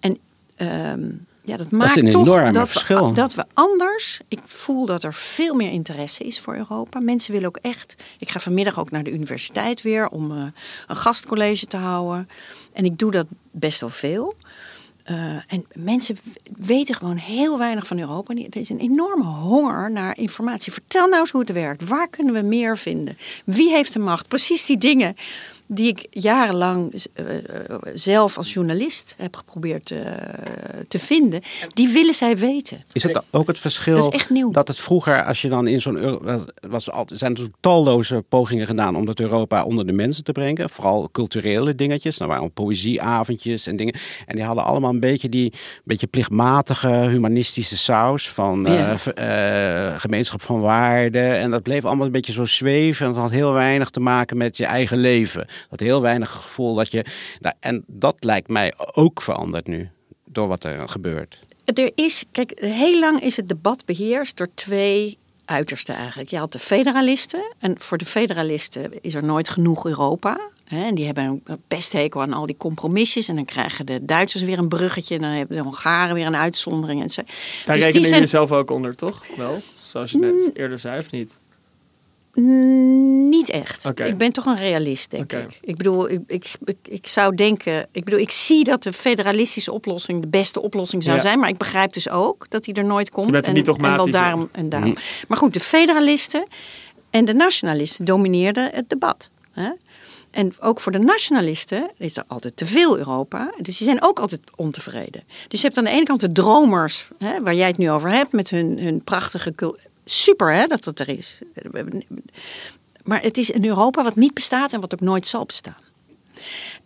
[0.00, 0.18] En
[0.56, 1.10] ehm,
[1.48, 3.08] ja, dat maakt een toch dat verschil.
[3.08, 4.20] We, dat we anders.
[4.28, 7.00] Ik voel dat er veel meer interesse is voor Europa.
[7.00, 7.94] Mensen willen ook echt.
[8.18, 10.42] Ik ga vanmiddag ook naar de universiteit weer om eh,
[10.86, 12.28] een gastcollege te houden.
[12.72, 14.34] En ik doe dat best wel veel.
[15.04, 16.18] Eh, en mensen
[16.58, 18.34] weten gewoon heel weinig van Europa.
[18.34, 20.72] Er is een enorme honger naar informatie.
[20.72, 21.88] Vertel nou eens hoe het werkt.
[21.88, 23.18] Waar kunnen we meer vinden?
[23.44, 24.28] Wie heeft de macht?
[24.28, 25.16] Precies die dingen
[25.70, 27.42] die ik jarenlang eh, eh,
[27.94, 30.00] zelf als journalist heb geprobeerd eh,
[30.88, 31.40] te vinden.
[31.74, 32.84] Die willen zij weten.
[32.92, 34.50] Is het ook het verschil Dat is echt nieuw.
[34.50, 36.20] dat het vroeger, als je dan in zo'n
[36.68, 40.32] was altijd, er zijn natuurlijk talloze pogingen gedaan om dat Europa onder de mensen te
[40.32, 42.18] brengen, vooral culturele dingetjes.
[42.18, 43.94] Er waren poëzieavondjes en dingen,
[44.26, 45.52] en die hadden allemaal een beetje die
[45.84, 48.96] beetje plichtmatige humanistische saus van Ja.
[49.98, 53.52] gemeenschap van waarden en dat bleef allemaal een beetje zo zweven en het had heel
[53.52, 55.46] weinig te maken met je eigen leven.
[55.70, 57.04] Dat heel weinig gevoel dat je,
[57.40, 59.90] nou, en dat lijkt mij ook veranderd nu
[60.24, 61.38] door wat er gebeurt.
[61.64, 66.30] Er is, kijk, heel lang is het debat beheerst door twee uitersten eigenlijk.
[66.30, 67.54] Je had de federalisten.
[67.58, 70.40] En voor de federalisten is er nooit genoeg Europa.
[70.64, 73.28] Hè, en die hebben een pesthekel aan al die compromisjes.
[73.28, 75.14] En dan krijgen de Duitsers weer een bruggetje.
[75.14, 77.02] En dan hebben de Hongaren weer een uitzondering.
[77.02, 77.22] En zo.
[77.22, 79.22] Daar Dus rekenen die jullie zijn- jezelf ook onder, toch?
[79.36, 81.38] Wel, zoals je net eerder zei, of niet?
[82.42, 83.84] Mm, Niet echt.
[83.94, 85.58] Ik ben toch een realist, denk ik.
[85.60, 87.86] Ik bedoel, ik, ik, ik, ik zou denken...
[87.92, 91.22] Ik bedoel, ik zie dat de federalistische oplossing de beste oplossing zou Ja.
[91.22, 91.38] zijn.
[91.38, 93.26] Maar ik begrijp dus ook dat die er nooit komt.
[93.26, 94.96] Je bent en, niet en wel daarom en daarom.
[95.28, 96.46] Maar goed, de federalisten
[97.10, 99.30] en de nationalisten domineerden het debat.
[99.52, 99.70] Hè?
[100.30, 103.50] En ook voor de nationalisten is er altijd te veel Europa.
[103.60, 105.22] Dus die zijn ook altijd ontevreden.
[105.48, 108.10] Dus je hebt aan de ene kant de dromers, hè, waar jij het nu over
[108.10, 109.52] hebt, met hun, hun prachtige
[110.10, 111.38] Super hè, dat het er is.
[113.04, 115.76] Maar het is een Europa wat niet bestaat en wat ook nooit zal bestaan.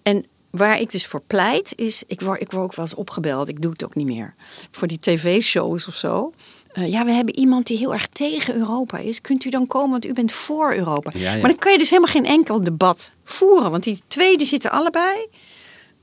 [0.02, 3.48] En waar ik dus voor pleit is, ik word, ik word ook wel eens opgebeld,
[3.48, 4.34] ik doe het ook niet meer.
[4.70, 6.32] Voor die tv-shows of zo.
[6.72, 9.20] Eh, ja, we hebben iemand die heel erg tegen Europa is.
[9.20, 11.10] Kunt u dan komen, want u bent voor Europa.
[11.14, 11.40] Ja, ja.
[11.40, 13.70] Maar dan kan je dus helemaal geen enkel debat voeren.
[13.70, 15.26] Want die twee die zitten allebei.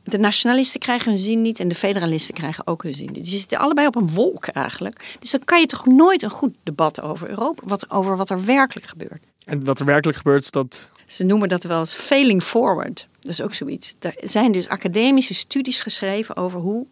[0.10, 3.24] De nationalisten krijgen hun zin niet en de federalisten krijgen ook hun zin niet.
[3.24, 5.18] Die zitten allebei op een wolk eigenlijk.
[5.20, 8.46] Dus dan kan je toch nooit een goed debat over Europa, wat, over wat er
[8.46, 9.24] werkelijk gebeurt.
[9.46, 10.90] En wat er werkelijk gebeurt is dat...
[11.06, 13.08] Ze noemen dat wel eens failing forward.
[13.20, 13.96] Dat is ook zoiets.
[14.00, 16.88] Er zijn dus academische studies geschreven over hoe,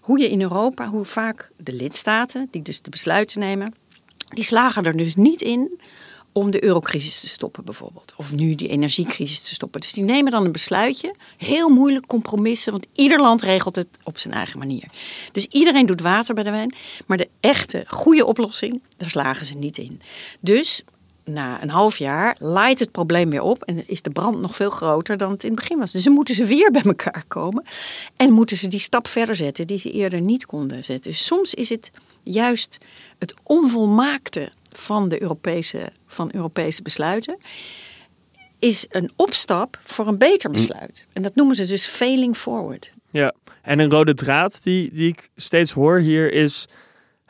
[0.00, 3.74] hoe je in Europa, hoe vaak de lidstaten, die dus de besluiten nemen,
[4.28, 5.80] die slagen er dus niet in
[6.32, 8.14] om de eurocrisis te stoppen bijvoorbeeld.
[8.16, 9.80] Of nu die energiecrisis te stoppen.
[9.80, 11.14] Dus die nemen dan een besluitje.
[11.36, 14.84] Heel moeilijk compromissen, want ieder land regelt het op zijn eigen manier.
[15.32, 16.74] Dus iedereen doet water bij de wijn.
[17.06, 20.00] Maar de echte, goede oplossing, daar slagen ze niet in.
[20.40, 20.84] Dus
[21.24, 24.70] na een half jaar laait het probleem weer op en is de brand nog veel
[24.70, 25.92] groter dan het in het begin was.
[25.92, 27.64] Dus dan moeten ze weer bij elkaar komen
[28.16, 31.10] en moeten ze die stap verder zetten die ze eerder niet konden zetten.
[31.10, 31.90] Dus soms is het
[32.22, 32.78] juist
[33.18, 37.38] het onvolmaakte van de Europese, van Europese besluiten
[38.58, 41.06] is een opstap voor een beter besluit.
[41.12, 42.92] En dat noemen ze dus failing forward.
[43.10, 46.68] Ja, en een rode draad die, die ik steeds hoor hier is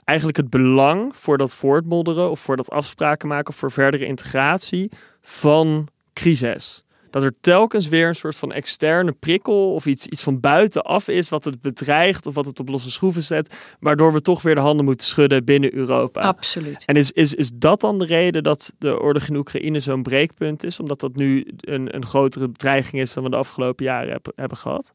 [0.05, 4.91] eigenlijk het belang voor dat voortmodderen of voor dat afspraken maken voor verdere integratie
[5.23, 6.85] van crisis.
[7.11, 11.29] Dat er telkens weer een soort van externe prikkel of iets, iets van buitenaf is
[11.29, 14.61] wat het bedreigt of wat het op losse schroeven zet, waardoor we toch weer de
[14.61, 16.21] handen moeten schudden binnen Europa.
[16.21, 16.85] Absoluut.
[16.85, 20.65] En is, is, is dat dan de reden dat de oorlog in Oekraïne zo'n breekpunt
[20.65, 20.81] is?
[20.81, 24.57] Omdat dat nu een, een grotere dreiging is dan we de afgelopen jaren heb, hebben
[24.59, 24.93] gehad?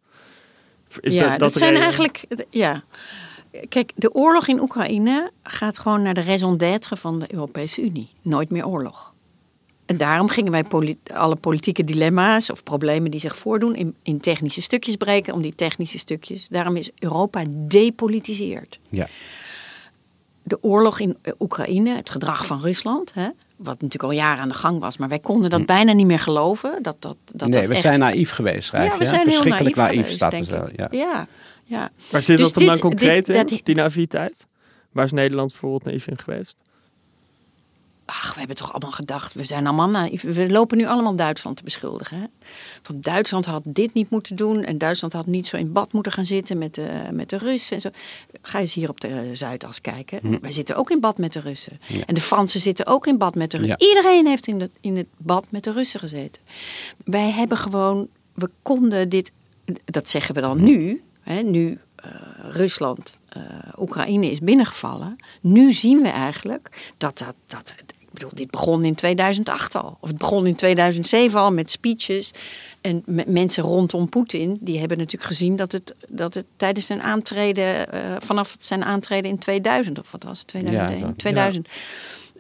[1.00, 1.84] Is ja, dat, dat, zijn reden?
[1.84, 2.26] eigenlijk.
[2.50, 2.84] Ja.
[3.70, 8.10] Kijk, de oorlog in Oekraïne gaat gewoon naar de raison d'être van de Europese Unie.
[8.22, 9.15] Nooit meer oorlog.
[9.86, 10.64] En daarom gingen wij
[11.14, 15.34] alle politieke dilemma's of problemen die zich voordoen in, in, technische stukjes breken.
[15.34, 16.48] Om die technische stukjes.
[16.48, 18.80] Daarom is Europa depolitiseerd.
[18.90, 19.08] Ja.
[20.44, 23.14] De oorlog in Oekraïne, het gedrag van Rusland.
[23.14, 25.66] Hè, wat natuurlijk al jaren aan de gang was, maar wij konden dat hm.
[25.66, 26.84] bijna niet meer geloven.
[26.84, 30.02] Dat, dat, dat nee, we zijn naïef geweest, schrijf Ja, we zijn heel naïef, naïef
[30.02, 30.68] geweest, staat er zo.
[30.76, 30.88] Ja.
[30.92, 31.28] ja.
[31.66, 31.90] Ja.
[32.12, 34.48] Waar zit dus dat dan concreet in, die naïviteit?
[34.92, 36.62] Waar is Nederland bijvoorbeeld naïef in geweest?
[38.06, 40.22] Ach, we hebben toch allemaal gedacht, we zijn allemaal naïef.
[40.22, 42.20] We lopen nu allemaal Duitsland te beschuldigen.
[42.20, 42.26] Hè?
[42.82, 46.12] Van Duitsland had dit niet moeten doen en Duitsland had niet zo in bad moeten
[46.12, 47.90] gaan zitten met de, met de Russen en zo.
[48.42, 50.20] Ga eens hier op de Zuidas kijken.
[50.22, 50.38] Hm.
[50.42, 51.80] Wij zitten ook in bad met de Russen.
[52.06, 53.82] En de Fransen zitten ook in bad met de Russen.
[53.82, 56.42] Iedereen heeft in, de, in het bad met de Russen gezeten.
[57.06, 59.32] Wij hebben gewoon, we konden dit,
[59.86, 62.12] dat zeggen we dan nu, hè, nu uh,
[62.52, 63.44] Rusland uh,
[63.80, 65.16] Oekraïne is binnengevallen.
[65.42, 67.76] Nu zien we eigenlijk dat dat, dat
[68.16, 69.98] ik bedoel, dit begon in 2008 al.
[70.00, 72.32] Of het begon in 2007 al met speeches.
[72.82, 77.02] En met mensen rondom Poetin, die hebben natuurlijk gezien dat het, dat het tijdens zijn
[77.02, 81.68] aantreden, uh, vanaf zijn aantreden in 2000, of wat was het, 2001, ja, 2000.
[81.68, 81.74] Ja.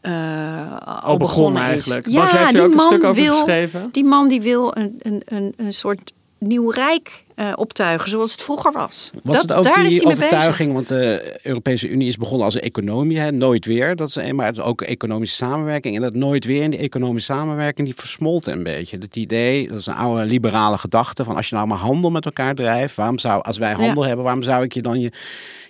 [0.02, 2.08] Uh, al, begon eigenlijk.
[2.08, 3.90] Ja, heeft er ook een stuk over wil, geschreven?
[3.92, 6.14] Die man die wil een, een, een, een soort
[6.48, 9.12] nieuw rijk uh, optuigen zoals het vroeger was.
[9.24, 12.56] Was dat, het ook daar die is overtuiging, want de Europese Unie is begonnen als
[12.56, 13.32] een economie, hè?
[13.32, 13.96] nooit weer.
[13.96, 15.96] Dat is, maar het is ook economische samenwerking.
[15.96, 18.98] En dat nooit weer in die economische samenwerking, die versmolt een beetje.
[18.98, 22.26] Het idee, dat is een oude liberale gedachte, van als je nou maar handel met
[22.26, 25.12] elkaar drijft, waarom zou, als wij handel hebben, waarom zou ik je dan je,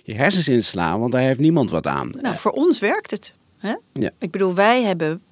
[0.02, 1.00] je hersens inslaan?
[1.00, 2.10] Want daar heeft niemand wat aan.
[2.20, 3.34] Nou, voor ons werkt het.
[3.58, 3.74] Hè?
[3.92, 4.10] Ja.
[4.18, 5.22] Ik bedoel, wij hebben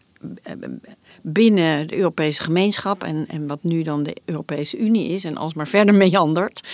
[1.26, 5.68] binnen de Europese gemeenschap en, en wat nu dan de Europese Unie is en alsmaar
[5.68, 6.68] verder meandert.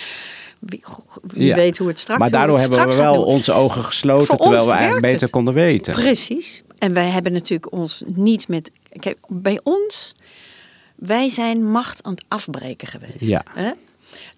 [0.59, 0.83] Wie,
[1.21, 4.71] wie weet hoe het straks Maar daardoor hebben we wel onze ogen gesloten terwijl we
[4.71, 5.93] eigenlijk beter konden weten.
[5.93, 6.63] Precies.
[6.77, 8.71] En wij hebben natuurlijk ons niet met.
[8.99, 10.15] Kijk, bij ons,
[10.95, 13.21] wij zijn macht aan het afbreken geweest.
[13.21, 13.43] Ja.
[13.49, 13.71] Hè?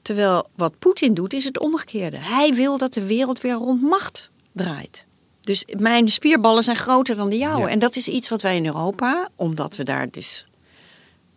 [0.01, 2.17] Terwijl wat Poetin doet, is het omgekeerde.
[2.17, 5.05] Hij wil dat de wereld weer rond macht draait.
[5.43, 7.69] Dus mijn spierballen zijn groter dan de jouwe.
[7.69, 10.45] En dat is iets wat wij in Europa, omdat we daar dus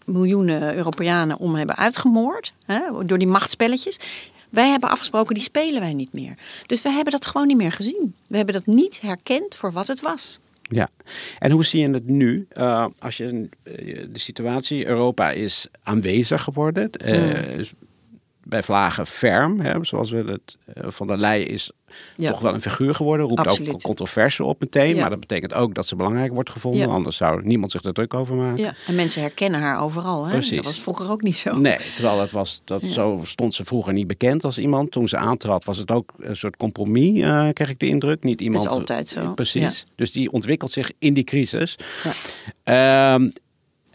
[0.05, 3.99] miljoenen Europeanen om hebben uitgemoord, hè, door die machtspelletjes.
[4.51, 6.35] Wij hebben afgesproken, die spelen wij niet meer.
[6.67, 8.15] Dus we hebben dat gewoon niet meer gezien.
[8.27, 10.39] We hebben dat niet herkend voor wat het was.
[10.63, 10.89] Ja,
[11.39, 12.47] en hoe zie je het nu?
[12.57, 13.49] Uh, als je
[14.13, 16.91] de situatie, Europa is aanwezig geworden.
[17.07, 17.65] Uh,
[18.49, 21.71] bij Vlagen ferm, hè, zoals we het uh, van der Leyen is
[22.17, 23.27] toch wel een figuur geworden.
[23.27, 23.73] Roept Absoluut.
[23.73, 24.97] ook controverse op meteen.
[24.97, 26.89] Maar dat betekent ook dat ze belangrijk wordt gevonden.
[26.89, 28.65] Anders zou niemand zich er druk over maken.
[28.65, 28.75] Ja.
[28.87, 30.25] En mensen herkennen haar overal.
[30.25, 30.33] Hè?
[30.33, 30.57] Precies.
[30.57, 31.59] Dat was vroeger ook niet zo.
[31.59, 34.91] Nee, terwijl dat was, dat zo stond ze vroeger niet bekend als iemand.
[34.91, 38.23] Toen ze aantrad was het ook een soort compromis, uh, kreeg ik de indruk.
[38.23, 39.35] Niet iemand, dat is altijd zo.
[39.35, 39.85] Precies.
[39.95, 41.79] Dus die ontwikkelt zich in die crisis.
[42.65, 43.33] Um,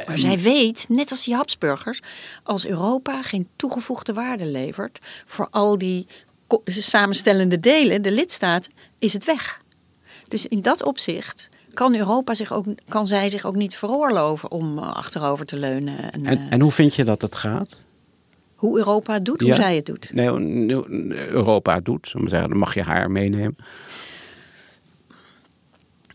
[0.07, 1.99] maar zij weet, net als die Habsburgers,
[2.43, 6.07] als Europa geen toegevoegde waarde levert voor al die
[6.65, 9.61] samenstellende delen, de lidstaten, is het weg.
[10.27, 14.77] Dus in dat opzicht kan Europa zich ook, kan zij zich ook niet veroorloven om
[14.77, 16.11] eh, achterover te leunen.
[16.11, 17.69] En, en, eh, en hoe vind je dat het gaat?
[18.55, 20.13] Hoe Europa het doet, hoe zij het doet.
[20.13, 20.27] Nee,
[21.09, 23.55] Europa doet, zeggen, dan mag je haar meenemen.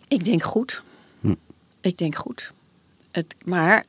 [0.08, 0.82] Ik denk goed.
[1.20, 1.34] Hm.
[1.80, 2.52] Ik denk goed.
[3.16, 3.84] Het, maar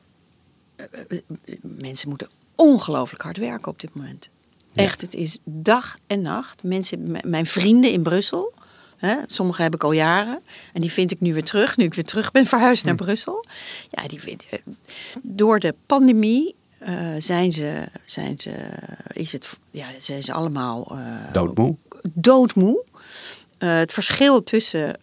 [0.76, 1.18] eh,
[1.60, 4.28] mensen moeten ongelooflijk hard werken op dit moment.
[4.74, 6.62] Echt, het is dag en nacht.
[6.62, 8.52] Mensen, mijn vrienden in Brussel,
[8.96, 10.40] hè, sommige heb ik al jaren.
[10.72, 13.04] En die vind ik nu weer terug, nu ik weer terug ben verhuisd naar hm.
[13.04, 13.44] Brussel.
[13.90, 14.58] Ja, die, eh,
[15.22, 16.54] door de pandemie
[16.88, 18.52] uh, zijn ze, zijn ze,
[19.12, 20.86] is het, ja, zijn ze allemaal...
[20.92, 21.76] Uh, doodmoe?
[22.12, 22.84] Doodmoe.
[23.58, 24.96] Uh, het verschil tussen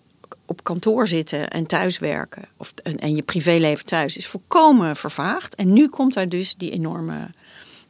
[0.45, 2.43] op kantoor zitten en thuiswerken...
[2.57, 5.55] Of, en, je privéleven thuis is volkomen vervaagd.
[5.55, 7.29] En nu komt daar dus die enorme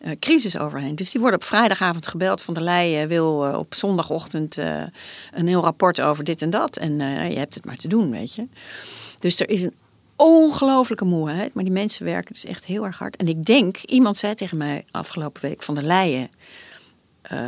[0.02, 0.96] uh, crisis overheen.
[0.96, 4.58] Dus die worden op vrijdagavond gebeld van der Leyen wil uh, op zondagochtend
[5.32, 6.78] een heel rapport over dit en dat.
[6.78, 6.98] En
[7.32, 8.48] je hebt het maar te doen, weet je.
[9.20, 9.76] Dus er is een
[10.16, 11.54] ongelofelijke moeheid.
[11.54, 13.16] Maar die mensen werken dus echt heel erg hard.
[13.16, 16.30] En ik denk, iemand zei tegen mij afgelopen week van der Leyen...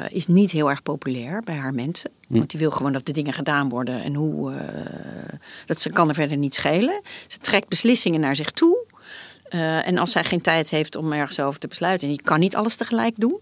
[0.10, 2.10] is niet heel erg populair bij haar mensen.
[2.28, 2.38] Hm.
[2.38, 4.04] Want die wil gewoon dat de dingen gedaan worden.
[4.04, 4.54] En hoe,
[5.66, 7.02] dat ze kan er verder niet schelen.
[7.28, 8.86] Ze trekt beslissingen naar zich toe.
[9.50, 12.40] Uh, en als zij geen tijd heeft om ergens over te besluiten en je kan
[12.40, 13.40] niet alles tegelijk doen,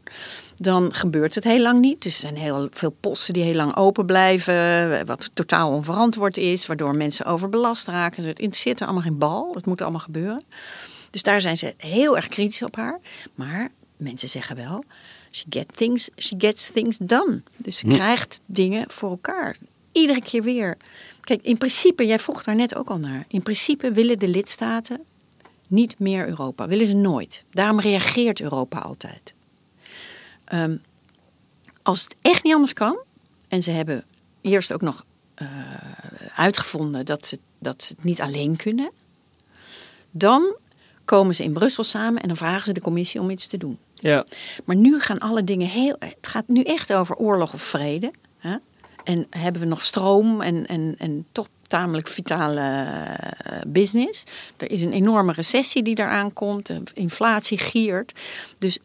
[0.55, 2.03] dan gebeurt het heel lang niet.
[2.03, 6.65] Dus er zijn heel veel posten die heel lang open blijven, wat totaal onverantwoord is,
[6.65, 8.23] waardoor mensen overbelast raken.
[8.23, 10.43] Het interesseert er allemaal geen bal, het moet allemaal gebeuren.
[11.09, 12.99] Dus daar zijn ze heel erg kritisch op haar.
[13.35, 14.83] Maar mensen zeggen wel,
[15.35, 17.43] she, get things, she gets things done.
[17.57, 17.93] Dus ze hm.
[17.93, 19.57] krijgt dingen voor elkaar.
[19.91, 20.77] Iedere keer weer.
[21.21, 23.25] Kijk, in principe, jij vroeg daar net ook al naar.
[23.27, 25.03] In principe willen de lidstaten
[25.67, 26.67] niet meer Europa.
[26.67, 27.43] Willen ze nooit.
[27.51, 29.33] Daarom reageert Europa altijd.
[30.45, 30.77] Ehm,
[31.81, 32.99] als het echt niet anders kan,
[33.47, 34.03] en ze hebben
[34.41, 35.05] eerst ook nog
[35.41, 35.49] uh,
[36.35, 38.91] uitgevonden dat ze, dat ze het niet alleen kunnen,
[40.11, 40.55] dan
[41.05, 43.77] komen ze in Brussel samen en dan vragen ze de commissie om iets te doen.
[44.09, 44.25] Ja.
[44.65, 45.95] Maar nu gaan alle dingen heel.
[45.99, 48.11] Het gaat nu echt over oorlog of vrede.
[48.37, 48.55] Hè?
[49.03, 54.23] En hebben we nog stroom en, en, en toch tamelijk vitale eh, business.
[54.57, 56.73] Er is een enorme recessie die eraan komt.
[56.93, 58.19] Inflatie giert.
[58.57, 58.79] Dus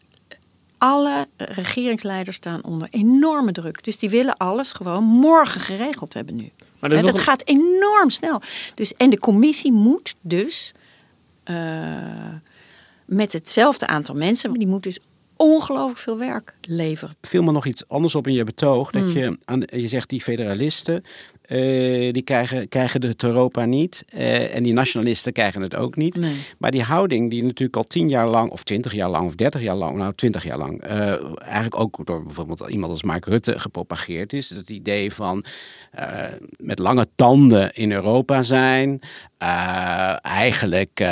[0.78, 3.84] alle regeringsleiders staan onder enorme druk.
[3.84, 6.50] Dus die willen alles gewoon morgen geregeld hebben nu.
[6.78, 8.40] Maar dat, dat gaat enorm snel.
[8.74, 10.72] Dus, en de commissie moet dus
[11.44, 11.56] uh,
[13.04, 14.98] met hetzelfde aantal mensen, die moet dus
[15.40, 17.14] ongelooflijk veel werk leveren.
[17.20, 18.90] Viel me nog iets anders op in je betoog.
[18.90, 19.12] Dat hmm.
[19.12, 21.04] je, aan, je zegt die federalisten,
[21.50, 24.04] uh, die krijgen, krijgen het Europa niet.
[24.14, 26.16] Uh, en die nationalisten krijgen het ook niet.
[26.16, 26.34] Nee.
[26.58, 29.60] Maar die houding die natuurlijk al tien jaar lang, of twintig jaar lang, of dertig
[29.60, 33.58] jaar lang, nou twintig jaar lang, uh, eigenlijk ook door bijvoorbeeld iemand als Mark Rutte
[33.58, 34.50] gepropageerd is.
[34.50, 35.44] Het idee van
[36.56, 39.00] met lange tanden in Europa zijn.
[40.22, 41.04] eigenlijk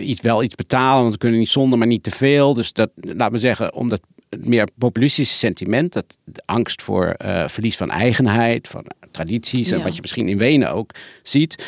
[0.00, 2.54] iets, wel iets betalen, want we kunnen niet zonder, maar niet te veel.
[2.54, 7.48] Dus dat, laten we zeggen, omdat het meer populistische sentiment, dat de angst voor uh,
[7.48, 10.90] verlies van eigenheid, van tradities en wat je misschien in Wenen ook
[11.22, 11.64] ziet,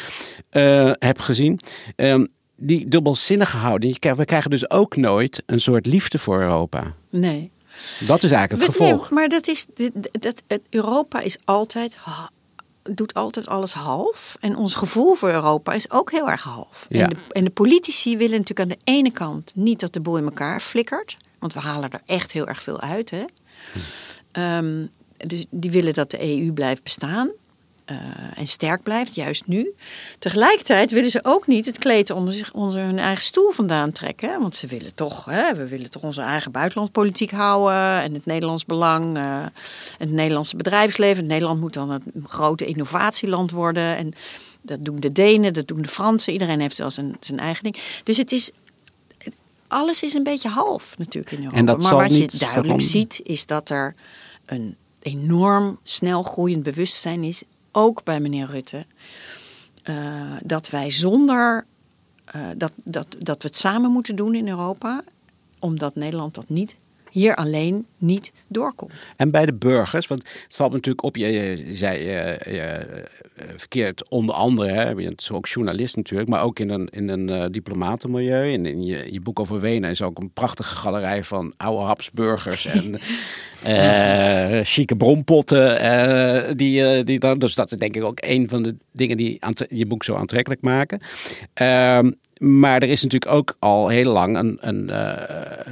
[0.52, 1.60] uh, heb gezien.
[1.96, 6.94] Um, die dubbelzinnige houding, we krijgen dus ook nooit een soort liefde voor Europa.
[7.10, 7.50] Nee.
[8.06, 9.00] Dat is eigenlijk het gevolg.
[9.00, 9.66] Nee, maar dat is,
[10.20, 11.98] dat, Europa is altijd
[12.90, 14.36] doet altijd alles half.
[14.40, 16.86] En ons gevoel voor Europa is ook heel erg half.
[16.88, 17.02] Ja.
[17.02, 20.16] En, de, en, de, politici willen natuurlijk aan de ene kant niet dat de boel
[20.16, 21.16] in elkaar flikkert.
[21.38, 23.10] Want we halen er echt heel erg veel uit.
[23.10, 23.24] Hè?
[24.32, 27.30] Ehm, dus die willen dat de EU blijft bestaan.
[27.90, 27.98] Uh,
[28.34, 29.74] en sterk blijft, juist nu.
[30.18, 34.40] Tegelijkertijd willen ze ook niet het kleed onder, zich, onder hun eigen stoel vandaan trekken.
[34.40, 38.02] Want ze willen toch, hè, we willen toch onze eigen buitenlandpolitiek houden.
[38.02, 39.16] En het Nederlands belang.
[39.16, 39.46] Uh,
[39.98, 41.26] het Nederlandse bedrijfsleven.
[41.26, 43.96] Nederland moet dan een grote innovatieland worden.
[43.96, 44.12] En
[44.62, 46.32] dat doen de Denen, dat doen de Fransen.
[46.32, 47.76] Iedereen heeft wel zijn, zijn eigen ding.
[48.04, 48.50] Dus het is,
[49.68, 51.58] alles is een beetje half natuurlijk in Europa.
[51.58, 53.94] En dat maar wat je duidelijk ziet, is dat er
[54.46, 54.76] een
[55.06, 57.42] enorm snel groeiend bewustzijn is,
[57.72, 58.86] ook bij meneer Rutte,
[59.84, 61.66] uh, dat wij zonder
[62.36, 65.04] uh, dat, dat, dat we het samen moeten doen in Europa,
[65.58, 66.76] omdat Nederland dat niet
[67.16, 68.92] hier alleen niet doorkomt.
[69.16, 72.86] En bij de burgers, want het valt natuurlijk op, je, je zei je, je,
[73.56, 77.28] verkeerd onder andere, hè, je bent ook journalist natuurlijk, maar ook in een, in een
[77.28, 78.52] uh, diplomatenmilieu.
[78.52, 82.66] En in je, je boek over Wenen is ook een prachtige galerij van oude Habsburgers
[82.76, 82.98] en
[83.66, 85.84] uh, chique bronpotten.
[85.84, 89.40] Uh, die, die dan, dus dat is denk ik ook een van de dingen die
[89.68, 91.00] je boek zo aantrekkelijk maken.
[92.40, 94.98] Maar er is natuurlijk ook al heel lang een, een,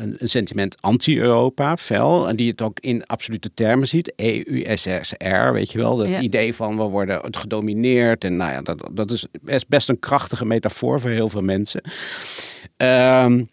[0.02, 2.28] een, een sentiment anti-Europa, fel.
[2.28, 4.12] En die het ook in absolute termen ziet.
[4.16, 5.98] EU-SSR, weet je wel.
[5.98, 8.24] Het idee van we worden gedomineerd.
[8.24, 11.82] En nou ja, dat, dat is best, best een krachtige metafoor voor heel veel mensen.
[12.76, 13.48] Um,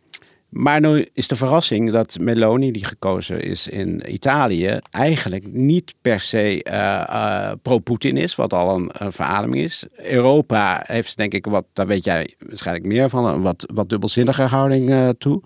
[0.52, 6.22] maar nu is de verrassing dat Meloni, die gekozen is in Italië, eigenlijk niet per
[6.22, 9.86] se uh, pro-Poetin is, wat al een, verademing is.
[9.98, 14.42] Europa heeft, denk ik, wat, daar weet jij waarschijnlijk meer van, een wat, wat dubbelzinnige
[14.42, 15.42] houding uh, toe.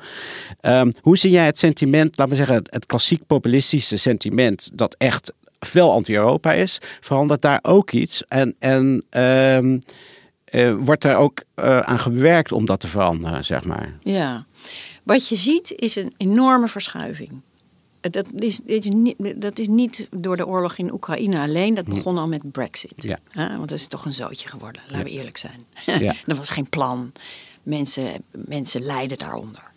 [0.62, 5.34] Um, hoe zie jij het sentiment, laten we zeggen, het, klassiek populistische sentiment, dat echt
[5.60, 8.24] veel anti-Europa is, verandert daar ook iets?
[8.28, 9.82] En, en um,
[10.86, 13.98] wordt er ook aan gewerkt om dat te veranderen, zeg maar?
[14.02, 14.46] Ja.
[15.06, 17.42] Wat je ziet is een enorme verschuiving.
[18.02, 21.74] Dat is, is niet, dat is niet door de oorlog in Oekraïne alleen.
[21.74, 22.94] Dat begon al met Brexit.
[22.96, 23.18] Ja.
[23.34, 25.66] want dat is toch een zootje geworden, laten we eerlijk zijn.
[25.86, 26.16] Ja.
[26.28, 27.12] er was geen plan.
[27.64, 29.74] Mensen, mensen lijden daaronder.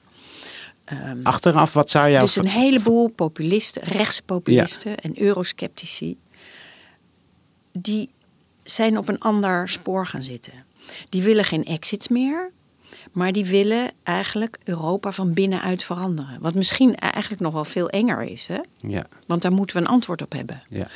[0.93, 2.25] Um, Achteraf, wat zou jou...
[2.25, 6.17] Dus een heleboel populisten, rechtse populisten en eurosceptici...
[7.73, 8.11] die
[8.63, 10.65] zijn op een ander spoor gaan zitten.
[11.09, 12.53] Die willen geen exits meer.
[13.13, 16.41] Maar die willen eigenlijk Europa van binnenuit veranderen.
[16.41, 18.47] Wat misschien eigenlijk nog wel veel enger is.
[18.47, 18.59] Hè?
[18.77, 19.07] Ja.
[19.27, 20.63] Want daar moeten we een antwoord op hebben.
[20.69, 20.89] Ja.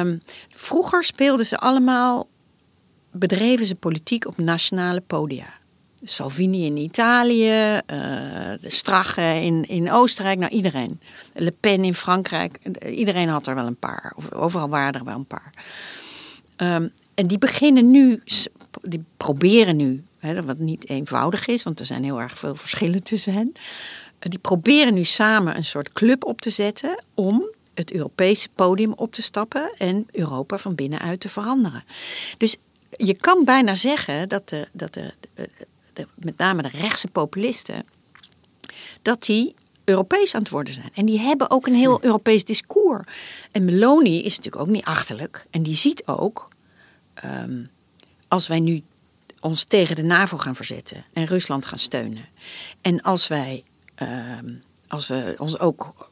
[0.00, 0.22] Um,
[0.54, 2.28] vroeger speelden ze allemaal,
[3.10, 5.56] bedreven ze politiek op nationale podia.
[6.02, 7.80] Salvini in Italië, uh,
[8.60, 11.00] de Strache in, in Oostenrijk, nou iedereen.
[11.34, 14.14] Le Pen in Frankrijk, iedereen had er wel een paar.
[14.34, 15.52] Overal waren er wel een paar.
[16.56, 18.22] Um, en die beginnen nu,
[18.82, 23.02] die proberen nu, hè, wat niet eenvoudig is, want er zijn heel erg veel verschillen
[23.02, 23.52] tussen hen.
[24.18, 29.12] Die proberen nu samen een soort club op te zetten om het Europese podium op
[29.12, 31.84] te stappen en Europa van binnenuit te veranderen.
[32.38, 32.56] Dus
[32.96, 35.12] je kan bijna zeggen dat, de, dat de,
[35.92, 37.84] de, met name de rechtse populisten,
[39.02, 39.54] dat die
[39.84, 40.90] Europees aan het worden zijn.
[40.94, 43.04] En die hebben ook een heel Europees discours.
[43.50, 45.46] En Meloni is natuurlijk ook niet achterlijk.
[45.50, 46.48] En die ziet ook,
[47.14, 47.64] ehm,
[48.28, 48.82] als wij nu
[49.40, 52.24] ons tegen de NAVO gaan verzetten en Rusland gaan steunen.
[52.80, 53.64] En als wij
[53.94, 54.46] ehm,
[54.88, 56.08] als we ons ook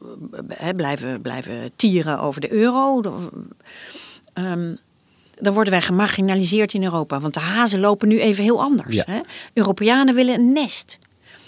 [0.48, 3.30] he, blijven, blijven tieren over de euro, dan,
[4.32, 4.74] ehm,
[5.40, 7.20] dan worden wij gemarginaliseerd in Europa.
[7.20, 9.02] Want de hazen lopen nu even heel anders.
[9.04, 9.20] Hè?
[9.52, 10.98] Europeanen willen een nest.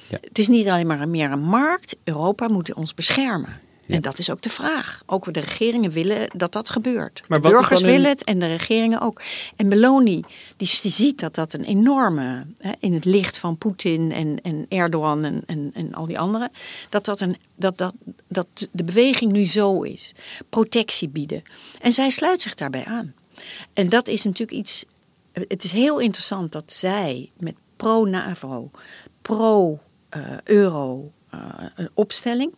[0.08, 0.18] Ja.
[0.20, 1.96] Het is niet alleen maar meer een markt.
[2.04, 3.60] Europa moet ons beschermen.
[3.88, 5.02] En dat is ook de vraag.
[5.06, 7.22] Ook de regeringen willen dat dat gebeurt.
[7.28, 9.22] Maar de burgers willen het en de regeringen ook.
[9.56, 10.24] En Meloni,
[10.56, 15.24] die, ziet dat dat een enorme, hè, in het licht van Poetin en, en Erdogan
[15.24, 16.50] en, en, en al die anderen,
[16.88, 17.94] dat, dat, een, dat, dat,
[18.28, 20.14] dat de beweging nu zo is.
[20.48, 21.42] Protectie bieden.
[21.80, 23.14] En zij sluit zich daarbij aan.
[23.72, 24.84] En dat is natuurlijk iets.
[25.32, 28.70] Het is heel interessant dat zij met pro-NAVO,
[29.22, 31.40] pro-euro uh,
[31.76, 32.52] uh, opstelling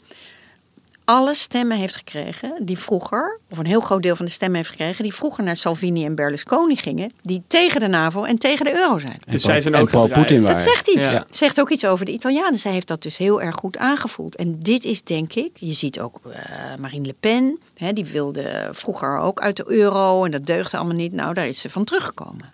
[1.11, 4.71] alle stemmen heeft gekregen die vroeger, of een heel groot deel van de stemmen heeft
[4.71, 8.75] gekregen, die vroeger naar Salvini en Berlusconi gingen, die tegen de NAVO en tegen de
[8.75, 9.19] euro zijn.
[9.27, 11.13] Dus zij zijn ook pro-Putin Dat zegt iets.
[11.13, 12.59] Het zegt ook iets over de Italianen.
[12.59, 14.37] Zij heeft dat dus heel erg goed aangevoeld.
[14.37, 16.35] En dit is denk ik, je ziet ook uh,
[16.79, 20.97] Marine Le Pen, hè, die wilde vroeger ook uit de euro en dat deugde allemaal
[20.97, 21.13] niet.
[21.13, 22.53] Nou, daar is ze van teruggekomen.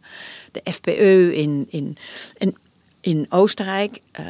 [0.53, 1.97] De FPE in, in,
[2.39, 2.57] in,
[3.01, 4.01] in Oostenrijk.
[4.21, 4.27] Uh,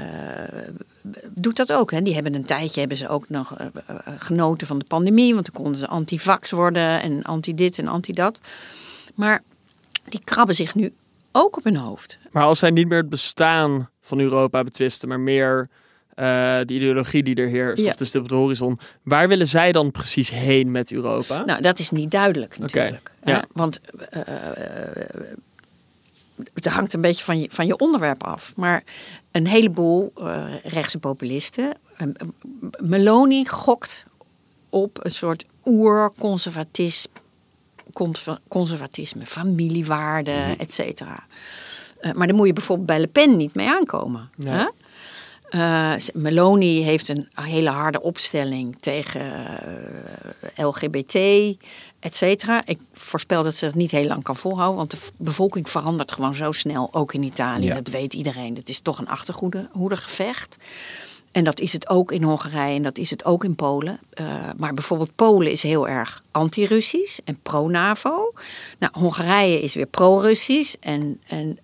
[1.31, 1.91] doet dat ook.
[1.91, 2.03] Hè.
[2.03, 3.67] Die hebben een tijdje hebben ze ook nog uh,
[4.19, 5.35] genoten van de pandemie.
[5.35, 8.39] Want dan konden ze antivax worden en anti-dit en anti-dat.
[9.15, 9.43] Maar
[10.09, 10.93] die krabben zich nu
[11.33, 12.19] ook op hun hoofd.
[12.31, 15.69] Maar als zij niet meer het bestaan van Europa betwisten, maar meer
[16.15, 16.25] uh,
[16.65, 17.91] de ideologie die er heerst, ja.
[17.91, 18.79] of de stip op de horizon.
[19.03, 21.45] Waar willen zij dan precies heen met Europa?
[21.45, 23.13] Nou, dat is niet duidelijk natuurlijk.
[23.21, 23.35] Okay.
[23.35, 23.45] Ja.
[23.53, 23.81] Want
[24.17, 24.21] uh,
[26.55, 28.53] het hangt een beetje van je, van je onderwerp af.
[28.57, 28.83] Maar
[29.31, 31.75] een heleboel uh, rechtse populisten.
[31.99, 32.09] Uh,
[32.81, 34.05] Meloni gokt
[34.71, 37.11] op een soort oer-conservatisme,
[38.49, 40.55] conservatisme, familiewaarden, mm.
[40.59, 41.27] et cetera.
[42.01, 44.31] Uh, maar daar moet je bijvoorbeeld bij Le Pen niet mee aankomen.
[44.37, 44.73] Ja.
[45.51, 49.23] Uh, Meloni heeft een hele harde opstelling tegen
[50.57, 51.15] uh, LGBT,
[52.07, 52.63] et cetera.
[52.65, 56.35] Ik voorspel dat ze dat niet heel lang kan volhouden, want de bevolking verandert gewoon
[56.35, 57.65] zo snel, ook in Italië.
[57.67, 57.75] Ja.
[57.75, 58.55] Dat weet iedereen.
[58.55, 60.57] Het is toch een achterhoedegevecht.
[61.33, 64.01] En dat is het ook in Hongarije en dat is het ook in Polen.
[64.21, 64.27] Uh,
[64.57, 68.33] maar bijvoorbeeld Polen is heel erg anti-Russisch en pro-NAVO.
[68.79, 71.59] Nou, Hongarije is weer pro-Russisch en, en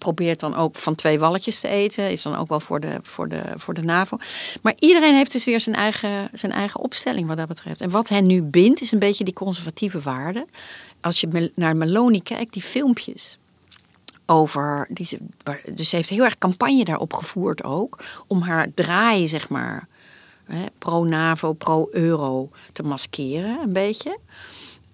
[0.00, 2.10] probeert dan ook van twee walletjes te eten.
[2.10, 4.16] Is dan ook wel voor de, voor de, voor de NAVO.
[4.62, 7.80] Maar iedereen heeft dus weer zijn eigen, zijn eigen opstelling wat dat betreft.
[7.80, 10.46] En wat hen nu bindt is een beetje die conservatieve waarden.
[11.00, 13.38] Als je naar Meloni kijkt, die filmpjes
[14.26, 14.86] over.
[14.90, 15.18] Die ze,
[15.74, 17.98] dus ze heeft heel erg campagne daarop gevoerd ook.
[18.26, 19.88] Om haar draai, zeg maar.
[20.78, 24.18] Pro-NAVO, pro-euro te maskeren, een beetje.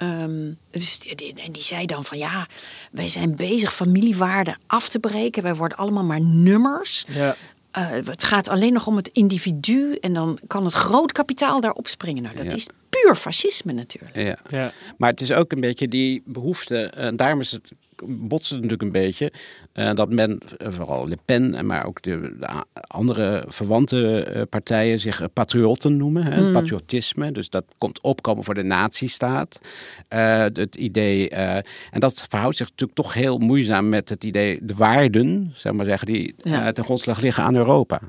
[0.03, 1.01] Um, dus,
[1.45, 2.47] en die zei dan van ja,
[2.91, 5.43] wij zijn bezig familiewaarden af te breken.
[5.43, 7.05] Wij worden allemaal maar nummers.
[7.09, 7.37] Ja.
[7.79, 11.89] Uh, het gaat alleen nog om het individu en dan kan het groot kapitaal daarop
[11.89, 12.23] springen.
[12.23, 12.67] Nou, dat is
[13.07, 14.17] puur fascisme natuurlijk.
[14.17, 14.37] Ja.
[14.49, 14.73] ja.
[14.97, 17.73] Maar het is ook een beetje die behoefte, en daarom is het
[18.05, 19.33] botsen natuurlijk een beetje.
[19.75, 22.49] Uh, dat men, eh, vooral Le Pen, maar ook de, de
[22.87, 26.25] andere verwante uh, partijen, zich patriotten noemen.
[26.25, 26.53] Hè, mm.
[26.53, 27.33] Patriotisme.
[27.33, 29.61] Dus dat komt opkomen voor de nazistaat.
[30.09, 35.53] het idee, en dat verhoudt zich natuurlijk toch heel moeizaam met het idee, de waarden,
[35.55, 36.73] zeg maar zeggen, die ja.
[36.73, 38.01] ten grondslag liggen aan Europa.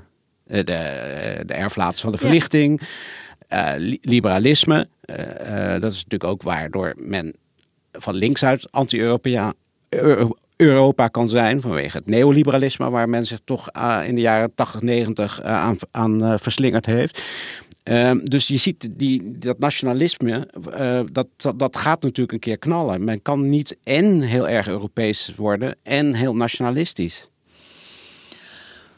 [0.43, 0.63] de,
[1.45, 2.81] de erflaats van de verlichting.
[2.81, 2.87] Ja.
[4.01, 4.87] Liberalisme,
[5.79, 7.33] dat is natuurlijk ook waardoor men
[7.91, 9.53] van links uit anti-Europea
[10.55, 13.71] Europa kan zijn vanwege het neoliberalisme waar men zich toch
[14.05, 17.23] in de jaren 80, 90 uh, aan, verslingerd heeft.
[17.83, 20.47] Ehm, dus je ziet die, dat nationalisme,
[21.11, 23.03] dat, dat, gaat natuurlijk een keer knallen.
[23.03, 27.29] Men kan niet en heel erg Europees worden en heel nationalistisch.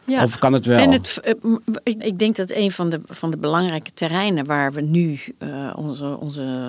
[0.09, 0.77] Ja, of kan het wel?
[0.77, 1.21] En het,
[1.83, 6.17] ik denk dat een van de, van de belangrijke terreinen waar we nu uh, onze,
[6.19, 6.67] onze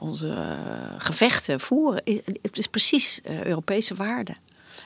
[0.00, 2.02] onze eh, gevechten voeren,
[2.42, 4.36] het is precies uh, Europese waarden.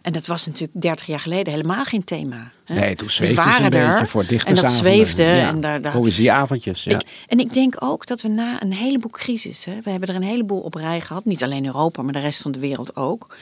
[0.02, 2.52] En dat was natuurlijk 30 jaar geleden helemaal geen thema.
[2.64, 2.74] Hè?
[2.74, 5.22] Nee, toen We zweefde een er beetje voor En dat zweefde.
[5.22, 6.94] Ja, En daar, daar, Poëzieavondjes, ja.
[6.94, 10.22] ik, en ik denk ook dat we na een heleboel crisis, we hebben er een
[10.22, 13.36] heleboel op rij gehad, niet alleen Europa, maar de rest van de wereld ook.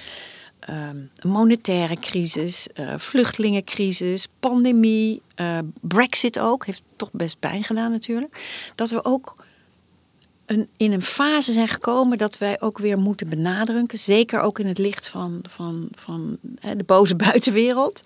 [0.66, 8.62] Een monetaire crisis, eh, vluchtelingencrisis, pandemie, eh, Brexit ook, heeft toch best pijn gedaan natuurlijk.
[8.74, 9.36] Dat we ook
[10.46, 14.66] een, in een fase zijn gekomen dat wij ook weer moeten benadrukken, zeker ook in
[14.66, 18.02] het licht van, van, van hè, de boze buitenwereld.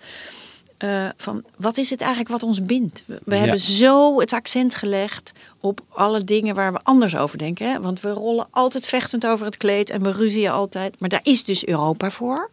[0.77, 3.03] Eh, van wat is het eigenlijk wat ons bindt?
[3.05, 3.41] We, we Ja.
[3.41, 7.71] hebben zo het accent gelegd op alle dingen waar we anders over denken.
[7.71, 7.81] Hè?
[7.81, 10.99] Want we rollen altijd vechtend over het kleed en we ruzien altijd.
[10.99, 12.51] Maar daar is dus Europa voor.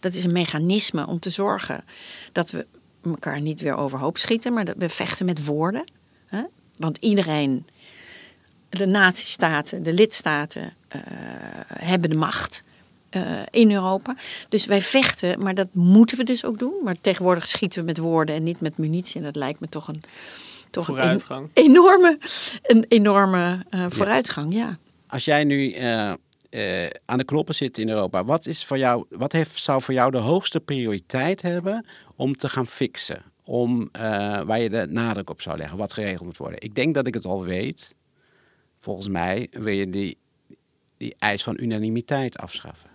[0.00, 1.84] Dat is een mechanisme om te zorgen
[2.32, 2.66] dat we
[3.04, 5.84] elkaar niet weer overhoop schieten, maar dat we vechten met woorden.
[6.26, 6.42] Hè?
[6.76, 7.66] Want iedereen,
[8.68, 11.00] de natiestaten, de lidstaten, eh,
[11.74, 12.62] hebben de macht
[13.10, 14.16] eh, in Europa.
[14.48, 16.74] Dus wij vechten, maar dat moeten we dus ook doen.
[16.84, 19.16] Maar tegenwoordig schieten we met woorden en niet met munitie.
[19.16, 20.02] En dat lijkt me toch een,
[20.70, 22.18] toch een enorme,
[22.62, 24.54] een enorme eh, vooruitgang.
[24.54, 24.78] Ja.
[25.06, 26.12] Als jij nu eh,
[27.04, 30.10] aan de knoppen zit in Europa, wat, is voor jou, wat heeft, zou voor jou
[30.10, 31.86] de hoogste prioriteit hebben
[32.16, 33.22] om te gaan fixen?
[33.44, 33.88] Om,
[34.46, 36.60] waar je de nadruk op zou leggen, wat geregeld moet worden?
[36.60, 37.94] Ik denk dat ik het al weet.
[38.80, 40.18] Volgens mij wil je die,
[40.96, 42.90] die eis van unanimiteit afschaffen.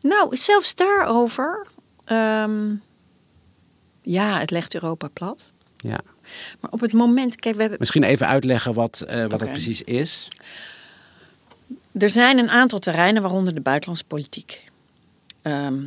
[0.00, 1.66] Nou, zelfs daarover.
[2.04, 2.74] ehm,
[4.02, 5.48] ja, het legt Europa plat.
[5.76, 6.00] Ja.
[6.60, 9.42] Maar op het moment, kijk, we hebben, Misschien even uitleggen wat, eh, wat Oké.
[9.42, 10.28] het precies is.
[11.98, 14.64] er zijn een aantal terreinen, waaronder de buitenlandse politiek,
[15.42, 15.84] ehm,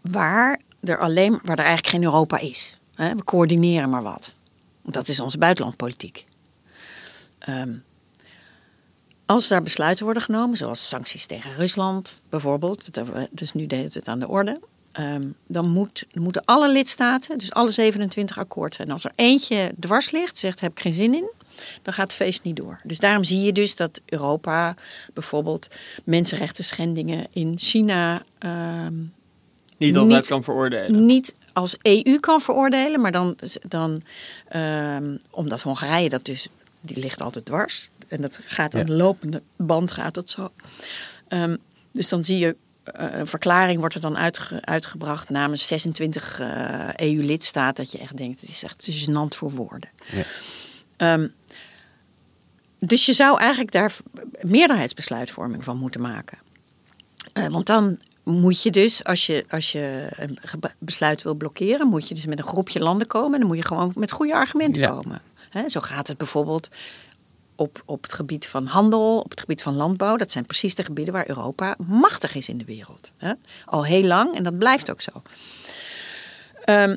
[0.00, 2.78] waar er alleen, waar er eigenlijk geen Europa is.
[2.94, 4.34] We coördineren maar wat.
[4.82, 6.24] Dat is onze buitenlandpolitiek.
[7.38, 7.74] Ehm,
[9.28, 12.90] als daar besluiten worden genomen, zoals sancties tegen Rusland bijvoorbeeld,
[13.30, 14.60] dus nu deed het aan de orde,
[14.92, 18.90] ehm, dan moet, moeten alle lidstaten, dus alle 27 akkoord zijn.
[18.90, 21.30] Als er eentje dwars ligt, zegt heb ik geen zin in,
[21.82, 22.80] dan gaat het feest niet door.
[22.84, 24.74] Dus daarom zie je dus dat Europa
[25.14, 25.68] bijvoorbeeld
[26.04, 28.12] mensenrechten schendingen in China
[29.78, 31.06] Niet ehm, altijd Niet- kan veroordelen.
[31.06, 33.36] niet als EU kan veroordelen, maar dan,
[33.68, 34.02] dan
[34.48, 36.48] ehm, omdat Hongarije dat dus,
[36.80, 37.88] die ligt altijd dwars.
[38.08, 40.52] En dat gaat aan de lopende band gaat dat zo.
[41.28, 41.56] Ehm,
[41.92, 46.88] dus dan zie je, eh, een verklaring wordt er dan uitge- uitgebracht namens 26 eh,
[46.96, 47.84] EU-lidstaten.
[47.84, 49.88] Dat je echt denkt, het is echt gênant voor woorden.
[50.12, 50.22] Ja.
[50.96, 51.28] Ehm,
[52.78, 53.96] dus je zou eigenlijk daar
[54.40, 56.38] meerderheidsbesluitvorming van moeten maken.
[57.32, 60.38] Eh, want dan moet je dus, als je, als je een
[60.78, 63.32] besluit wil blokkeren, moet je dus met een groepje landen komen.
[63.32, 64.88] En dan moet je gewoon met goede argumenten Ja.
[64.88, 65.20] komen.
[65.68, 66.68] Zo gaat het bijvoorbeeld
[67.58, 70.16] op, op het gebied van handel, op het gebied van landbouw.
[70.16, 73.12] Dat zijn precies de gebieden waar Europa machtig is in de wereld.
[73.16, 73.32] Hè?
[73.64, 75.22] Al heel lang en dat blijft ook zo.
[76.64, 76.96] Ehm,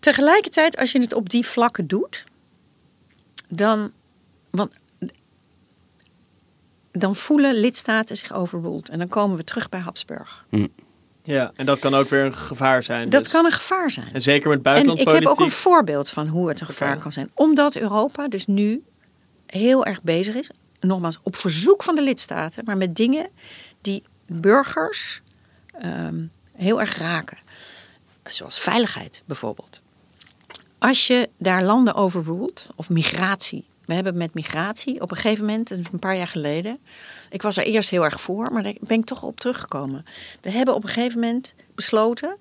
[0.00, 2.24] tegelijkertijd, als je het op die vlakken doet,
[3.48, 3.92] dan.
[4.50, 4.74] Want
[6.92, 8.88] dan voelen lidstaten zich overruled.
[8.88, 10.44] En dan komen we terug bij Habsburg.
[11.22, 13.10] Ja, en dat kan ook weer een gevaar zijn.
[13.10, 13.32] Dat dus.
[13.32, 14.08] kan een gevaar zijn.
[14.12, 15.28] En zeker met En ik heb buitenlandpolitiek.
[15.28, 17.30] ook een voorbeeld van hoe het een gevaar kan zijn.
[17.34, 18.82] Omdat Europa dus nu
[19.46, 23.28] heel erg bezig is, nogmaals op verzoek van de lidstaten, maar met dingen
[23.80, 25.20] die burgers
[25.80, 27.38] ehm, heel erg raken.
[28.24, 29.80] Zoals veiligheid bijvoorbeeld.
[30.78, 33.64] Als je daar landen overruled, of migratie.
[33.84, 36.78] We hebben met migratie op een gegeven moment, een paar jaar geleden.
[37.30, 40.04] Ik was er eerst heel erg voor, maar daar ben ik toch op teruggekomen.
[40.40, 42.36] We hebben op een gegeven moment besloten,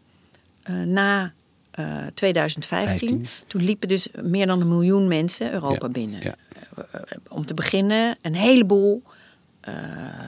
[0.63, 1.33] eh, na
[1.75, 3.27] eh, 2015, 15.
[3.47, 6.19] toen liepen dus meer dan een miljoen mensen Europa Ja, binnen.
[6.23, 6.35] ja.
[6.91, 9.03] Eh, om te beginnen, een heleboel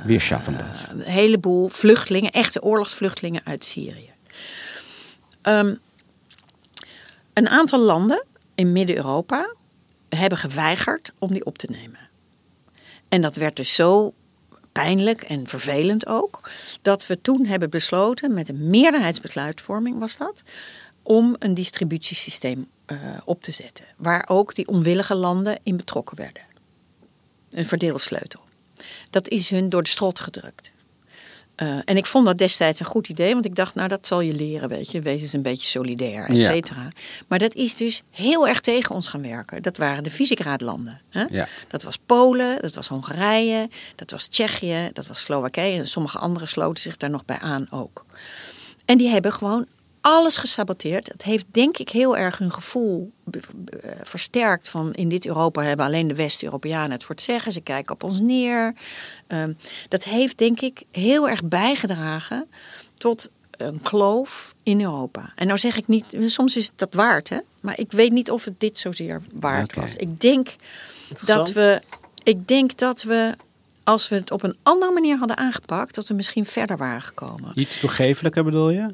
[0.05, 0.87] Weer schaffen dat.
[0.89, 4.09] een heleboel vluchtelingen, echte oorlogsvluchtelingen uit Syrië.
[5.41, 5.75] Ehm,
[7.33, 8.25] een aantal landen
[8.55, 9.53] in Midden-Europa
[10.09, 11.99] hebben geweigerd om die op te nemen.
[13.09, 14.13] En dat werd dus zo
[14.71, 16.49] pijnlijk en vervelend ook,
[16.81, 20.43] dat we toen hebben besloten, met een meerderheidsbesluitvorming was dat,
[21.07, 26.41] om een distributiesysteem eh, op te zetten, waar ook die onwillige landen in betrokken werden.
[27.49, 28.41] Een verdeelsleutel.
[29.09, 30.71] Dat is hun door de strot gedrukt.
[31.55, 34.21] Eh, en ik vond dat destijds een goed idee, want ik dacht, nou dat zal
[34.21, 36.41] je leren, weet je, wees eens een beetje solidair, et Ja.
[36.41, 36.89] cetera.
[37.27, 39.61] Maar dat is dus heel erg tegen ons gaan werken.
[39.61, 41.01] Dat waren de Visegrad-landen.
[41.09, 41.23] Hè?
[41.29, 41.47] Ja.
[41.67, 45.77] Dat was Polen, dat was Hongarije, dat was Tsjechië, dat was Slowakije.
[45.79, 48.05] En sommige anderen sloten zich daar nog bij aan ook.
[48.85, 49.65] En die hebben gewoon
[50.07, 51.07] alles gesaboteerd.
[51.11, 53.39] Dat heeft denk ik heel erg hun gevoel eh,
[54.03, 57.51] versterkt van in dit Europa hebben alleen de West-Europeanen het voor het zeggen.
[57.51, 58.73] Ze kijken op ons neer.
[59.27, 59.53] Ehm,
[59.89, 62.47] dat heeft denk ik heel erg bijgedragen
[62.95, 65.31] tot een kloof in Europa.
[65.35, 67.37] En nou zeg ik niet, soms is het dat waard, hè?
[67.59, 69.95] Maar ik weet niet of het dit zozeer waard was.
[69.95, 70.55] Ik denk
[71.25, 71.81] dat we,
[72.23, 73.33] ik denk dat we,
[73.83, 77.51] als we het op een andere manier hadden aangepakt, dat we misschien verder waren gekomen.
[77.55, 78.93] Iets toegefelijker bedoel je?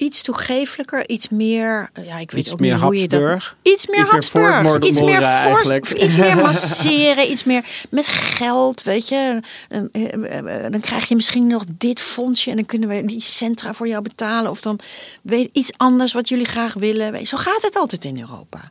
[0.00, 3.54] Iets toegefelijker, iets meer, ja, ik weet Iets ook niet hoe je dat.
[3.62, 9.08] Iets meer Iets Habsburgs, iets meer, force- iets meer masseren, iets meer met geld, weet
[9.08, 9.40] je.
[9.68, 13.20] Eh, eh, eh, Dan krijg je misschien nog dit fondsje en dan kunnen we die
[13.22, 14.50] centra voor jou betalen.
[14.50, 14.78] Of dan
[15.22, 17.26] weet iets anders wat jullie graag willen.
[17.26, 18.68] Zo gaat het altijd in Europa.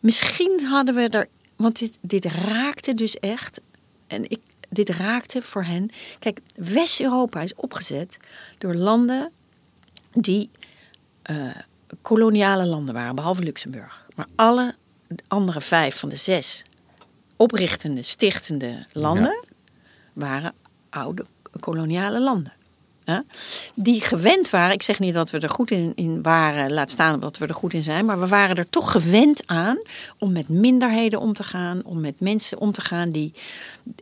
[0.00, 3.60] Misschien hadden we er, want dit, dit raakte dus echt.
[4.06, 5.90] En ik, dit raakte voor hen.
[6.18, 8.16] Kijk, West-Europa is opgezet
[8.58, 9.30] door landen
[10.12, 10.50] die
[11.24, 11.36] eh,
[12.02, 14.06] koloniale landen waren, behalve Luxemburg.
[14.14, 14.74] Maar alle
[15.28, 16.62] andere vijf van de zes
[17.36, 19.44] oprichtende, stichtende landen
[20.12, 20.52] waren
[20.90, 21.26] oude
[21.60, 22.52] koloniale landen.
[23.74, 27.20] Die gewend waren, ik zeg niet dat we er goed in, in waren, laat staan
[27.20, 29.78] dat we er goed in zijn, maar we waren er toch gewend aan
[30.18, 33.32] om met minderheden om te gaan, om met mensen om te gaan die,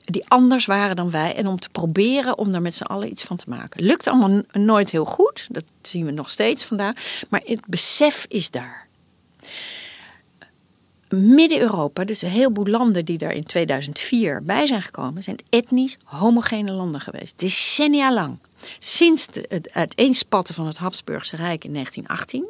[0.05, 3.22] die anders waren dan wij en om te proberen om daar met z'n allen iets
[3.22, 3.84] van te maken.
[3.84, 8.50] Lukt allemaal nooit heel goed, dat zien we nog steeds vandaag, maar het besef is
[8.50, 8.86] daar.
[11.09, 16.72] Midden-Europa, dus een heleboel landen die daar in 2004 bij zijn gekomen, zijn etnisch homogene
[16.72, 17.38] landen geweest.
[17.38, 18.38] Decennia lang.
[18.78, 22.46] Sinds het uiteenspatten van het Habsburgse Rijk in 1918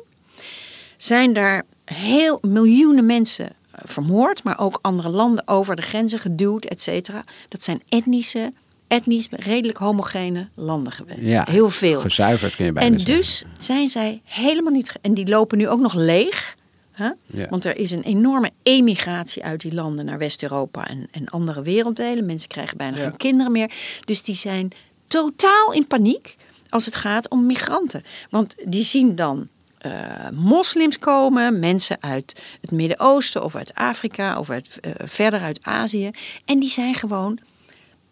[0.97, 6.65] zijn daar heel miljoenen mensen eh, vermoord, maar ook andere landen over de grenzen geduwd,
[6.65, 7.25] et cetera.
[7.49, 8.53] Dat zijn etnische,
[8.89, 11.21] etnisch redelijk homogene landen geweest.
[11.31, 12.01] Ja, heel veel.
[12.01, 13.17] Gezuiverd kun je bijna En zeggen.
[13.17, 14.93] dus zijn zij helemaal niet.
[15.01, 16.57] En die lopen nu ook nog leeg.
[16.93, 17.11] Hè?
[17.27, 17.49] Ja.
[17.49, 22.27] Want er is een enorme emigratie uit die landen naar West-Europa en, en andere werelddelen.
[22.27, 23.03] Mensen krijgen bijna Ja.
[23.03, 23.71] geen kinderen meer.
[24.05, 24.71] Dus die zijn
[25.13, 26.37] totaal in paniek
[26.69, 28.03] als het gaat om migranten.
[28.31, 29.49] Want die zien dan
[29.79, 35.59] eh, moslims komen, mensen uit het Midden-Oosten of uit Afrika of uit, eh, verder uit
[35.63, 36.11] Azië.
[36.45, 37.39] En die zijn gewoon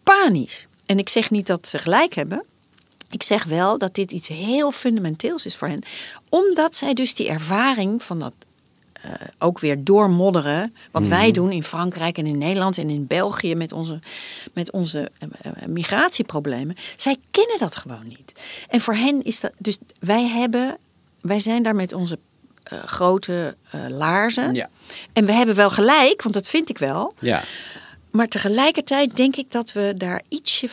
[0.03, 0.67] panisch.
[0.85, 2.43] En ik zeg niet dat ze gelijk hebben.
[3.09, 5.83] Ik zeg wel dat dit iets heel fundamenteels is voor hen.
[6.29, 8.33] Omdat zij dus die ervaring van dat
[9.01, 10.75] eh, ook weer doormodderen.
[10.91, 13.99] Wat wij doen in Frankrijk en in Nederland en in België met onze,
[14.53, 16.75] met onze eh, eh, migratieproblemen.
[16.95, 18.33] Zij kennen dat gewoon niet.
[18.69, 19.51] En voor hen is dat.
[19.57, 20.77] Dus wij hebben.
[21.21, 22.19] Wij zijn daar met onze
[22.85, 23.55] grote
[23.89, 24.53] laarzen.
[24.53, 24.69] Ja.
[25.13, 27.13] En we hebben wel gelijk, want dat vind ik wel.
[27.19, 27.41] Ja.
[28.11, 30.69] Maar tegelijkertijd denk ik dat we daar ietsje,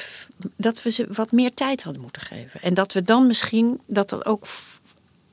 [0.57, 2.62] dat we ze wat meer tijd hadden moeten geven.
[2.62, 4.47] En dat we dan misschien, dat dat ook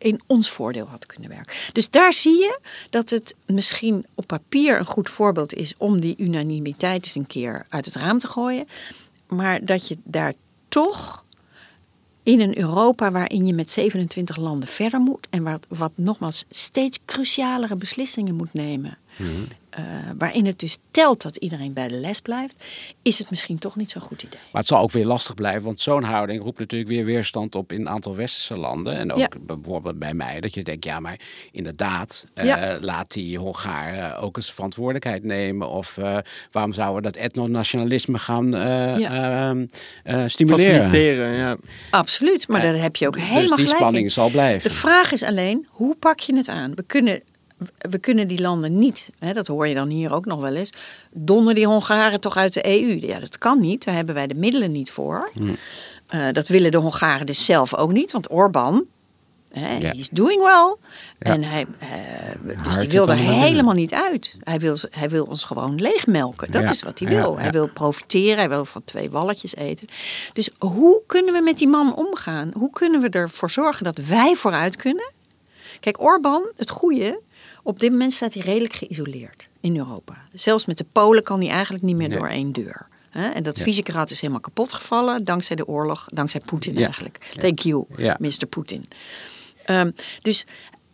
[0.06, 1.56] in ons voordeel had kunnen werken.
[1.72, 6.16] Dus daar zie je dat het misschien op papier een goed voorbeeld is om die
[6.18, 8.68] unanimiteit eens een keer uit het raam te gooien.
[9.28, 10.34] Maar dat je daar
[10.68, 11.26] toch
[12.24, 17.00] in een Europa waarin je met 27 landen verder moet en wat, wat nogmaals steeds
[17.06, 18.98] crucialere beslissingen moet nemen.
[19.70, 19.84] Eh,
[20.18, 22.66] waarin het dus telt dat iedereen bij de les blijft,
[23.02, 24.40] is het misschien toch niet zo'n goed idee.
[24.52, 27.72] Maar het zal ook weer lastig blijven, want zo'n houding roept natuurlijk weer weerstand op
[27.72, 28.98] in een aantal westerse landen.
[28.98, 29.30] En ook Ja.
[29.42, 31.20] bijvoorbeeld bij mij, dat je denkt, ja, maar
[31.52, 32.78] inderdaad, eh, Ja.
[32.82, 35.70] laat die Hongaren ook eens verantwoordelijkheid nemen.
[35.70, 36.18] Of eh,
[36.52, 39.50] waarom zouden we dat etnonationalisme gaan eh, Ja.
[39.50, 39.66] ehm,
[40.04, 40.84] eh, stimuleren?
[40.84, 41.58] Faciliteren, ja.
[41.92, 44.12] Absoluut, maar daar heb je ook Dus helemaal die gelijk spanning in.
[44.12, 44.70] zal blijven.
[44.70, 46.76] De vraag is alleen, hoe pak je het aan?
[46.76, 47.22] We kunnen,
[47.78, 50.70] we kunnen die landen niet, hè, dat hoor je dan hier ook nog wel eens,
[51.12, 52.98] donder die Hongaren toch uit de EU.
[53.08, 55.32] Ja, dat kan niet, daar hebben wij de middelen niet voor.
[56.08, 58.86] Eh, dat willen de Hongaren dus zelf ook niet, want Orbán,
[59.52, 60.76] hè, is doing well.
[61.20, 61.34] Ja.
[61.34, 64.36] En hij, eh, dus die wil er helemaal niet uit.
[64.44, 66.52] Hij wil, hij wil ons gewoon leegmelken.
[66.52, 66.70] Dat Ja.
[66.70, 67.40] is wat hij Ja, wil.
[67.40, 69.88] Hij wil profiteren, hij wil van twee walletjes eten.
[70.34, 72.52] Dus hoe kunnen we met die man omgaan?
[72.54, 75.14] Hoe kunnen we ervoor zorgen dat wij vooruit kunnen?
[75.80, 77.22] Kijk, Orbán, het goede,
[77.66, 80.14] op dit moment staat hij redelijk geïsoleerd in Europa.
[80.34, 82.18] Zelfs met de Polen kan hij eigenlijk niet meer Nee.
[82.18, 82.88] door één deur.
[83.12, 83.64] En dat Ja.
[83.64, 86.84] Visegrad is helemaal kapot gevallen dankzij de oorlog, dankzij Poetin Ja.
[86.84, 87.18] eigenlijk.
[87.40, 87.86] Thank you.
[88.20, 88.46] Mr.
[88.50, 88.86] Poetin.
[89.66, 89.92] Ehm,
[90.22, 90.46] dus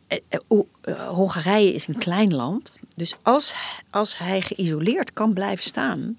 [0.07, 0.39] eh, eh,
[0.82, 2.74] eh, Hongarije is een klein land.
[2.95, 3.53] Dus als,
[3.89, 6.17] als hij geïsoleerd kan blijven staan,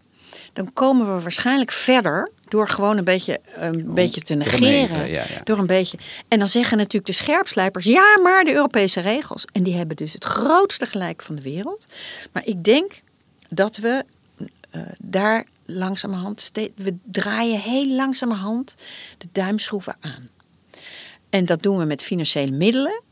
[0.53, 4.59] dan komen we waarschijnlijk verder door gewoon een beetje, een beetje te negeren.
[4.59, 5.41] Gemeente, ja, ja.
[5.45, 5.99] Door een beetje.
[6.29, 9.45] En dan zeggen natuurlijk de scherpslijpers: ja, maar de Europese regels.
[9.53, 11.87] En die hebben dus het grootste gelijk van de wereld.
[12.33, 13.01] Maar ik denk
[13.49, 14.05] dat we
[14.71, 18.75] eh, daar langzamerhand, steeds, we draaien heel langzamerhand
[19.19, 20.29] de duimschroeven aan.
[21.31, 23.03] En dat doen we met financiële middelen.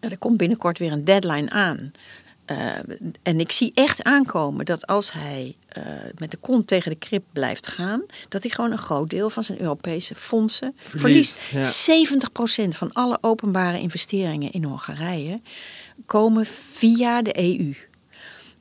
[0.00, 1.92] Er komt binnenkort weer een deadline aan.
[2.46, 2.56] Eh,
[3.22, 5.84] en ik zie echt aankomen dat als hij uh,
[6.18, 9.42] met de kont tegen de krip blijft gaan, dat hij gewoon een groot deel van
[9.42, 11.38] zijn Europese fondsen verliest.
[11.38, 11.86] verliest.
[11.86, 12.64] Ja.
[12.64, 15.40] 70% van alle openbare investeringen in Hongarije
[16.06, 17.74] komen via de EU.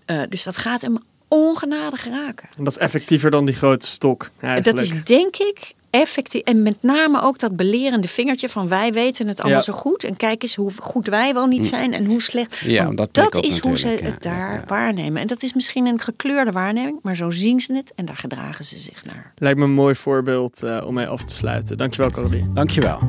[0.06, 2.50] Uh, dus dat gaat hem ongenadig raken.
[2.58, 4.32] En dat is effectiever dan die grote stok.
[4.40, 4.78] Eigenlijk.
[4.78, 6.42] Dat is denk ik effectief.
[6.42, 10.04] En met name ook dat belerende vingertje van wij weten het allemaal zo goed.
[10.04, 12.58] En kijk eens hoe goed wij wel niet zijn en hoe slecht.
[12.58, 15.22] Ja, dat, dat is hoe ze het daar waarnemen.
[15.22, 18.66] En dat is misschien een gekleurde waarneming, maar zo zien ze het en daar gedragen
[18.66, 19.34] ze zich naar.
[19.38, 21.78] Lijkt me een mooi voorbeeld uh, om mee af te sluiten.
[21.78, 22.54] Dankjewel, Caroline.
[22.54, 23.00] Dankjewel.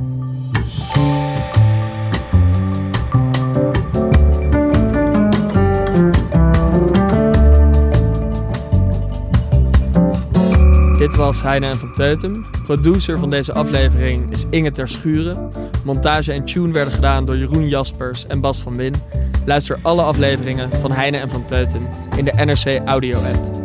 [11.07, 12.47] Dit was Heine en van Teutem.
[12.65, 15.51] Producer van deze aflevering is Inge Ter Schuren.
[15.85, 18.95] Montage en tune werden gedaan door Jeroen Jaspers en Bas van Win.
[19.45, 23.57] Luister alle afleveringen van Heine en van Teutem in de NRC Audio app.